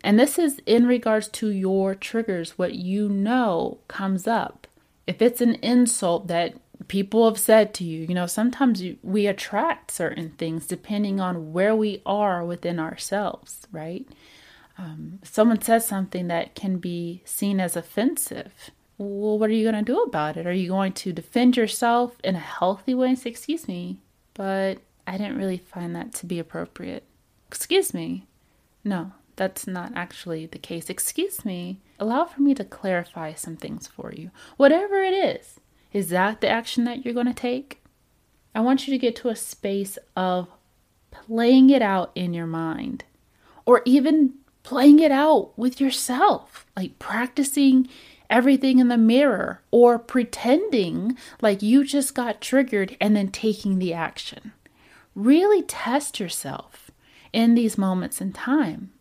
and 0.04 0.20
this 0.20 0.38
is 0.38 0.62
in 0.66 0.86
regards 0.86 1.28
to 1.30 1.50
your 1.50 1.96
triggers, 1.96 2.58
what 2.58 2.76
you 2.76 3.10
know 3.10 3.80
comes 3.88 4.28
up. 4.28 4.68
If 5.08 5.22
it's 5.22 5.42
an 5.42 5.56
insult 5.56 6.28
that 6.28 6.56
people 6.88 7.26
have 7.26 7.40
said 7.40 7.74
to 7.76 7.84
you, 7.84 8.02
you 8.02 8.14
know, 8.14 8.28
sometimes 8.28 8.84
we 9.02 9.28
attract 9.28 9.92
certain 9.92 10.32
things 10.32 10.68
depending 10.68 11.20
on 11.20 11.54
where 11.54 11.76
we 11.76 12.02
are 12.06 12.44
within 12.44 12.80
ourselves, 12.80 13.66
right? 13.72 14.06
Um, 14.78 15.20
someone 15.24 15.62
says 15.62 15.88
something 15.88 16.28
that 16.28 16.56
can 16.56 16.78
be 16.78 17.22
seen 17.26 17.60
as 17.60 17.76
offensive 17.76 18.72
well, 19.04 19.40
what 19.40 19.50
are 19.50 19.54
you 19.54 19.70
going 19.70 19.84
to 19.84 19.92
do 19.92 20.02
about 20.02 20.38
it? 20.38 20.48
Are 20.48 20.54
you 20.54 20.70
going 20.70 20.94
to 20.94 21.14
defend 21.14 21.58
yourself 21.58 22.18
in 22.24 22.36
a 22.36 22.40
healthy 22.40 22.94
way 22.94 23.10
and 23.10 23.20
say, 23.20 23.30
excuse 23.30 23.68
me, 23.68 24.00
but 24.34 24.80
I 25.06 25.18
didn't 25.18 25.38
really 25.38 25.58
find 25.58 25.96
that 25.96 26.14
to 26.16 26.26
be 26.26 26.40
appropriate. 26.40 27.04
Excuse 27.48 27.94
me. 27.94 28.26
No, 28.84 29.12
that's 29.36 29.68
not 29.68 29.92
actually 29.96 30.46
the 30.46 30.58
case. 30.58 30.90
Excuse 30.90 31.46
me. 31.46 31.80
Allow 32.00 32.26
for 32.26 32.42
me 32.42 32.54
to 32.56 32.64
clarify 32.64 33.34
some 33.34 33.56
things 33.56 33.88
for 33.88 34.12
you. 34.14 34.32
Whatever 34.58 35.02
it 35.02 35.14
is, 35.14 35.60
is 35.92 36.10
that 36.10 36.42
the 36.42 36.50
action 36.50 36.84
that 36.86 37.06
you're 37.06 37.14
going 37.14 37.28
to 37.28 37.34
take? 37.34 37.82
I 38.56 38.62
want 38.62 38.88
you 38.88 38.94
to 38.94 38.98
get 38.98 39.16
to 39.18 39.30
a 39.30 39.36
space 39.36 39.98
of 40.16 40.48
playing 41.12 41.70
it 41.70 41.82
out 41.82 42.12
in 42.16 42.34
your 42.34 42.48
mind 42.48 43.04
or 43.66 43.82
even 43.86 44.34
playing 44.64 45.00
it 45.00 45.12
out 45.12 45.58
with 45.58 45.80
yourself, 45.80 46.66
like 46.76 46.98
practicing 47.00 47.88
everything 48.30 48.80
in 48.80 48.88
the 48.88 48.98
mirror 48.98 49.62
or 49.72 50.00
pretending 50.00 51.18
like 51.42 51.62
you 51.62 51.84
just 51.84 52.14
got 52.14 52.42
triggered 52.42 52.98
and 53.00 53.16
then 53.16 53.30
taking 53.30 53.80
the 53.80 53.94
action. 53.94 54.54
Really 55.16 55.62
test 55.62 56.20
yourself 56.20 56.92
in 57.32 57.56
these 57.56 57.78
moments 57.78 58.22
in 58.22 58.34
time. 58.34 58.92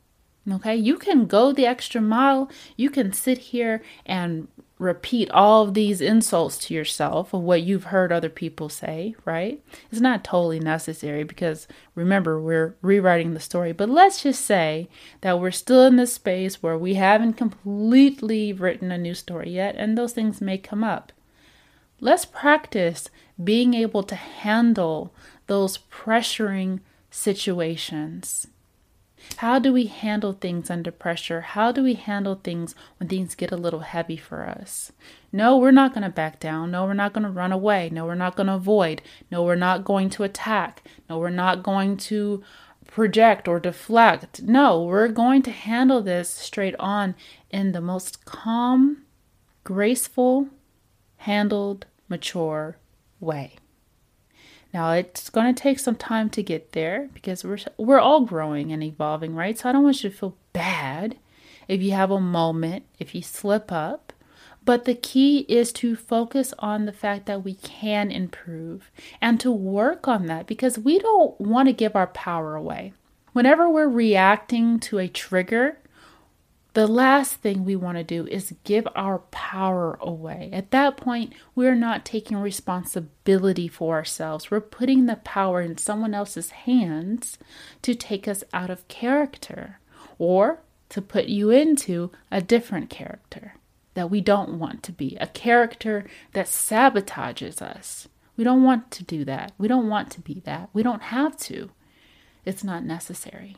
Okay, 0.50 0.74
you 0.74 0.98
can 0.98 1.26
go 1.26 1.52
the 1.52 1.66
extra 1.66 2.00
mile. 2.00 2.50
You 2.76 2.90
can 2.90 3.12
sit 3.12 3.38
here 3.38 3.80
and 4.04 4.48
repeat 4.82 5.30
all 5.30 5.62
of 5.62 5.74
these 5.74 6.00
insults 6.00 6.58
to 6.58 6.74
yourself 6.74 7.32
of 7.32 7.40
what 7.40 7.62
you've 7.62 7.84
heard 7.84 8.10
other 8.10 8.28
people 8.28 8.68
say, 8.68 9.14
right? 9.24 9.62
It's 9.90 10.00
not 10.00 10.24
totally 10.24 10.58
necessary 10.60 11.22
because 11.22 11.68
remember, 11.94 12.40
we're 12.40 12.76
rewriting 12.82 13.32
the 13.32 13.40
story. 13.40 13.72
But 13.72 13.88
let's 13.88 14.22
just 14.22 14.44
say 14.44 14.88
that 15.20 15.40
we're 15.40 15.52
still 15.52 15.86
in 15.86 15.96
this 15.96 16.12
space 16.12 16.62
where 16.62 16.76
we 16.76 16.94
haven't 16.94 17.34
completely 17.34 18.52
written 18.52 18.90
a 18.90 18.98
new 18.98 19.14
story 19.14 19.50
yet, 19.50 19.76
and 19.76 19.96
those 19.96 20.12
things 20.12 20.40
may 20.40 20.58
come 20.58 20.82
up. 20.82 21.12
Let's 22.00 22.24
practice 22.24 23.08
being 23.42 23.74
able 23.74 24.02
to 24.02 24.16
handle 24.16 25.14
those 25.46 25.78
pressuring 25.78 26.80
situations 27.10 28.48
how 29.36 29.58
do 29.58 29.72
we 29.72 29.86
handle 29.86 30.32
things 30.32 30.70
under 30.70 30.90
pressure? 30.90 31.40
How 31.40 31.72
do 31.72 31.82
we 31.82 31.94
handle 31.94 32.36
things 32.36 32.74
when 32.98 33.08
things 33.08 33.34
get 33.34 33.52
a 33.52 33.56
little 33.56 33.80
heavy 33.80 34.16
for 34.16 34.48
us? 34.48 34.92
No, 35.32 35.56
we're 35.56 35.70
not 35.70 35.94
going 35.94 36.04
to 36.04 36.10
back 36.10 36.38
down. 36.40 36.70
No, 36.70 36.84
we're 36.84 36.94
not 36.94 37.12
going 37.12 37.24
to 37.24 37.30
run 37.30 37.52
away. 37.52 37.90
No, 37.90 38.04
we're 38.06 38.14
not 38.14 38.36
going 38.36 38.46
to 38.46 38.54
avoid. 38.54 39.02
No, 39.30 39.42
we're 39.42 39.54
not 39.54 39.84
going 39.84 40.10
to 40.10 40.22
attack. 40.22 40.82
No, 41.08 41.18
we're 41.18 41.30
not 41.30 41.62
going 41.62 41.96
to 41.98 42.42
project 42.86 43.48
or 43.48 43.58
deflect. 43.58 44.42
No, 44.42 44.82
we're 44.82 45.08
going 45.08 45.42
to 45.42 45.50
handle 45.50 46.02
this 46.02 46.28
straight 46.28 46.76
on 46.78 47.14
in 47.50 47.72
the 47.72 47.80
most 47.80 48.24
calm, 48.24 49.04
graceful, 49.64 50.48
handled, 51.16 51.86
mature 52.08 52.76
way. 53.18 53.56
Now 54.72 54.92
it's 54.92 55.28
going 55.30 55.54
to 55.54 55.62
take 55.62 55.78
some 55.78 55.96
time 55.96 56.30
to 56.30 56.42
get 56.42 56.72
there 56.72 57.08
because 57.12 57.44
we're 57.44 57.58
we're 57.76 58.00
all 58.00 58.22
growing 58.22 58.72
and 58.72 58.82
evolving, 58.82 59.34
right? 59.34 59.58
So 59.58 59.68
I 59.68 59.72
don't 59.72 59.82
want 59.82 60.02
you 60.02 60.10
to 60.10 60.16
feel 60.16 60.36
bad 60.52 61.16
if 61.68 61.82
you 61.82 61.92
have 61.92 62.10
a 62.10 62.20
moment, 62.20 62.84
if 62.98 63.14
you 63.14 63.22
slip 63.22 63.70
up. 63.70 64.12
But 64.64 64.84
the 64.84 64.94
key 64.94 65.40
is 65.48 65.72
to 65.74 65.96
focus 65.96 66.54
on 66.60 66.84
the 66.84 66.92
fact 66.92 67.26
that 67.26 67.42
we 67.42 67.54
can 67.54 68.10
improve 68.12 68.90
and 69.20 69.40
to 69.40 69.50
work 69.50 70.06
on 70.06 70.26
that 70.26 70.46
because 70.46 70.78
we 70.78 71.00
don't 71.00 71.40
want 71.40 71.68
to 71.68 71.72
give 71.72 71.96
our 71.96 72.06
power 72.06 72.54
away. 72.54 72.92
Whenever 73.32 73.68
we're 73.68 73.88
reacting 73.88 74.78
to 74.78 74.98
a 74.98 75.08
trigger, 75.08 75.78
the 76.74 76.86
last 76.86 77.34
thing 77.36 77.64
we 77.64 77.76
want 77.76 77.98
to 77.98 78.04
do 78.04 78.26
is 78.26 78.54
give 78.64 78.88
our 78.94 79.18
power 79.30 79.98
away. 80.00 80.48
At 80.52 80.70
that 80.70 80.96
point, 80.96 81.34
we're 81.54 81.74
not 81.74 82.04
taking 82.04 82.38
responsibility 82.38 83.68
for 83.68 83.94
ourselves. 83.94 84.50
We're 84.50 84.60
putting 84.60 85.06
the 85.06 85.16
power 85.16 85.60
in 85.60 85.76
someone 85.76 86.14
else's 86.14 86.50
hands 86.50 87.38
to 87.82 87.94
take 87.94 88.26
us 88.26 88.42
out 88.54 88.70
of 88.70 88.88
character 88.88 89.80
or 90.18 90.62
to 90.88 91.02
put 91.02 91.26
you 91.26 91.50
into 91.50 92.10
a 92.30 92.40
different 92.40 92.88
character 92.88 93.54
that 93.94 94.10
we 94.10 94.22
don't 94.22 94.58
want 94.58 94.82
to 94.84 94.92
be, 94.92 95.16
a 95.20 95.26
character 95.26 96.06
that 96.32 96.46
sabotages 96.46 97.60
us. 97.60 98.08
We 98.36 98.44
don't 98.44 98.62
want 98.62 98.90
to 98.92 99.04
do 99.04 99.24
that. 99.26 99.52
We 99.58 99.68
don't 99.68 99.88
want 99.88 100.10
to 100.12 100.20
be 100.20 100.40
that. 100.46 100.70
We 100.72 100.82
don't 100.82 101.02
have 101.02 101.36
to. 101.38 101.70
It's 102.46 102.64
not 102.64 102.84
necessary. 102.84 103.56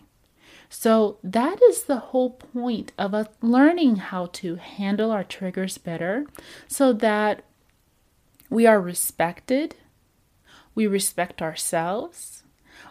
So, 0.69 1.19
that 1.23 1.63
is 1.63 1.85
the 1.85 1.97
whole 1.97 2.31
point 2.31 2.93
of 2.99 3.15
us 3.15 3.29
learning 3.41 3.97
how 3.97 4.27
to 4.27 4.57
handle 4.57 5.11
our 5.11 5.25
triggers 5.25 5.79
better 5.79 6.27
so 6.67 6.93
that 6.93 7.45
we 8.51 8.67
are 8.67 8.81
respected, 8.81 9.77
we 10.75 10.87
respect 10.87 11.43
ourselves. 11.43 12.43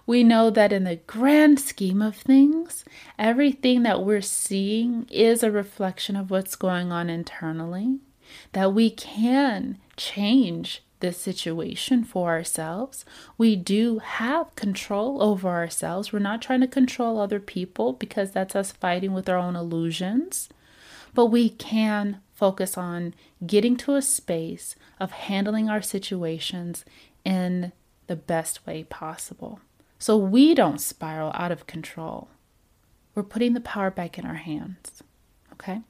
We 0.05 0.23
know 0.23 0.49
that 0.49 0.73
in 0.73 0.83
the 0.83 0.97
grand 1.07 1.59
scheme 1.59 2.01
of 2.01 2.15
things, 2.15 2.83
everything 3.17 3.83
that 3.83 4.03
we're 4.03 4.21
seeing 4.21 5.07
is 5.09 5.43
a 5.43 5.51
reflection 5.51 6.15
of 6.15 6.29
what's 6.29 6.55
going 6.55 6.91
on 6.91 7.09
internally, 7.09 7.99
that 8.51 8.73
we 8.73 8.89
can 8.89 9.77
change 9.95 10.82
this 11.03 11.17
situation 11.17 12.05
for 12.05 12.29
ourselves. 12.29 13.03
We 13.37 13.57
do 13.57 13.99
have 13.99 14.55
control 14.55 15.21
over 15.21 15.49
ourselves. 15.49 16.13
We're 16.13 16.19
not 16.19 16.41
trying 16.41 16.61
to 16.61 16.67
control 16.67 17.19
other 17.19 17.41
people 17.41 17.91
because 17.91 18.31
that's 18.31 18.55
us 18.55 18.71
fighting 18.71 19.13
with 19.13 19.27
our 19.27 19.37
own 19.37 19.57
illusions. 19.57 20.47
But 21.13 21.25
we 21.25 21.49
can 21.49 22.21
focus 22.33 22.77
on 22.77 23.13
getting 23.45 23.75
to 23.77 23.95
a 23.95 24.01
space 24.01 24.77
of 24.97 25.11
handling 25.11 25.69
our 25.69 25.81
situations 25.81 26.85
in 27.25 27.73
the 28.07 28.15
best 28.15 28.65
way 28.65 28.85
possible. 28.85 29.59
So 29.99 30.15
we 30.17 30.55
don't 30.55 30.79
spiral 30.79 31.33
out 31.35 31.51
of 31.51 31.67
control. 31.67 32.29
We're 33.13 33.23
putting 33.23 33.53
the 33.53 33.59
power 33.59 33.91
back 33.91 34.17
in 34.17 34.25
our 34.25 34.35
hands. 34.35 35.03
Okay? 35.51 35.81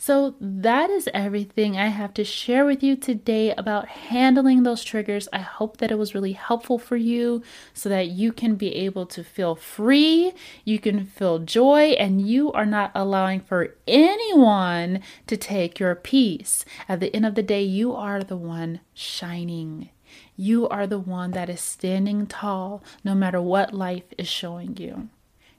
So, 0.00 0.36
that 0.40 0.90
is 0.90 1.08
everything 1.12 1.76
I 1.76 1.88
have 1.88 2.14
to 2.14 2.24
share 2.24 2.64
with 2.64 2.84
you 2.84 2.94
today 2.94 3.52
about 3.54 3.88
handling 3.88 4.62
those 4.62 4.84
triggers. 4.84 5.26
I 5.32 5.40
hope 5.40 5.78
that 5.78 5.90
it 5.90 5.98
was 5.98 6.14
really 6.14 6.34
helpful 6.34 6.78
for 6.78 6.96
you 6.96 7.42
so 7.74 7.88
that 7.88 8.06
you 8.06 8.32
can 8.32 8.54
be 8.54 8.72
able 8.76 9.06
to 9.06 9.24
feel 9.24 9.56
free, 9.56 10.34
you 10.64 10.78
can 10.78 11.04
feel 11.04 11.40
joy, 11.40 11.96
and 11.98 12.24
you 12.24 12.52
are 12.52 12.64
not 12.64 12.92
allowing 12.94 13.40
for 13.40 13.74
anyone 13.88 15.00
to 15.26 15.36
take 15.36 15.80
your 15.80 15.96
peace. 15.96 16.64
At 16.88 17.00
the 17.00 17.14
end 17.14 17.26
of 17.26 17.34
the 17.34 17.42
day, 17.42 17.64
you 17.64 17.92
are 17.92 18.22
the 18.22 18.36
one 18.36 18.78
shining. 18.94 19.90
You 20.36 20.68
are 20.68 20.86
the 20.86 21.00
one 21.00 21.32
that 21.32 21.50
is 21.50 21.60
standing 21.60 22.28
tall 22.28 22.84
no 23.02 23.16
matter 23.16 23.42
what 23.42 23.74
life 23.74 24.04
is 24.16 24.28
showing 24.28 24.76
you. 24.76 25.08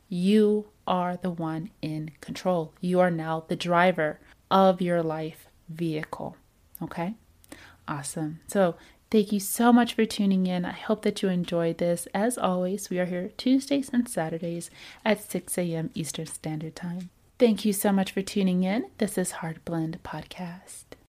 You 0.07 0.67
are 0.87 1.17
the 1.17 1.29
one 1.29 1.69
in 1.81 2.11
control. 2.19 2.73
You 2.81 2.99
are 2.99 3.11
now 3.11 3.43
the 3.47 3.55
driver 3.55 4.19
of 4.51 4.81
your 4.81 5.01
life 5.03 5.47
vehicle. 5.67 6.35
Okay? 6.81 7.15
Awesome. 7.87 8.39
So, 8.47 8.75
thank 9.09 9.31
you 9.31 9.39
so 9.39 9.73
much 9.73 9.93
for 9.93 10.05
tuning 10.05 10.47
in. 10.47 10.65
I 10.65 10.73
hope 10.73 11.01
that 11.03 11.21
you 11.21 11.29
enjoyed 11.29 11.79
this. 11.79 12.07
As 12.13 12.37
always, 12.37 12.89
we 12.89 12.99
are 12.99 13.05
here 13.05 13.31
Tuesdays 13.37 13.89
and 13.91 14.07
Saturdays 14.07 14.69
at 15.03 15.23
6 15.23 15.57
a.m. 15.57 15.89
Eastern 15.93 16.27
Standard 16.27 16.75
Time. 16.75 17.09
Thank 17.39 17.65
you 17.65 17.73
so 17.73 17.91
much 17.91 18.11
for 18.11 18.21
tuning 18.21 18.63
in. 18.63 18.89
This 18.97 19.17
is 19.17 19.31
Heart 19.31 19.63
Blend 19.65 19.99
Podcast. 20.03 20.98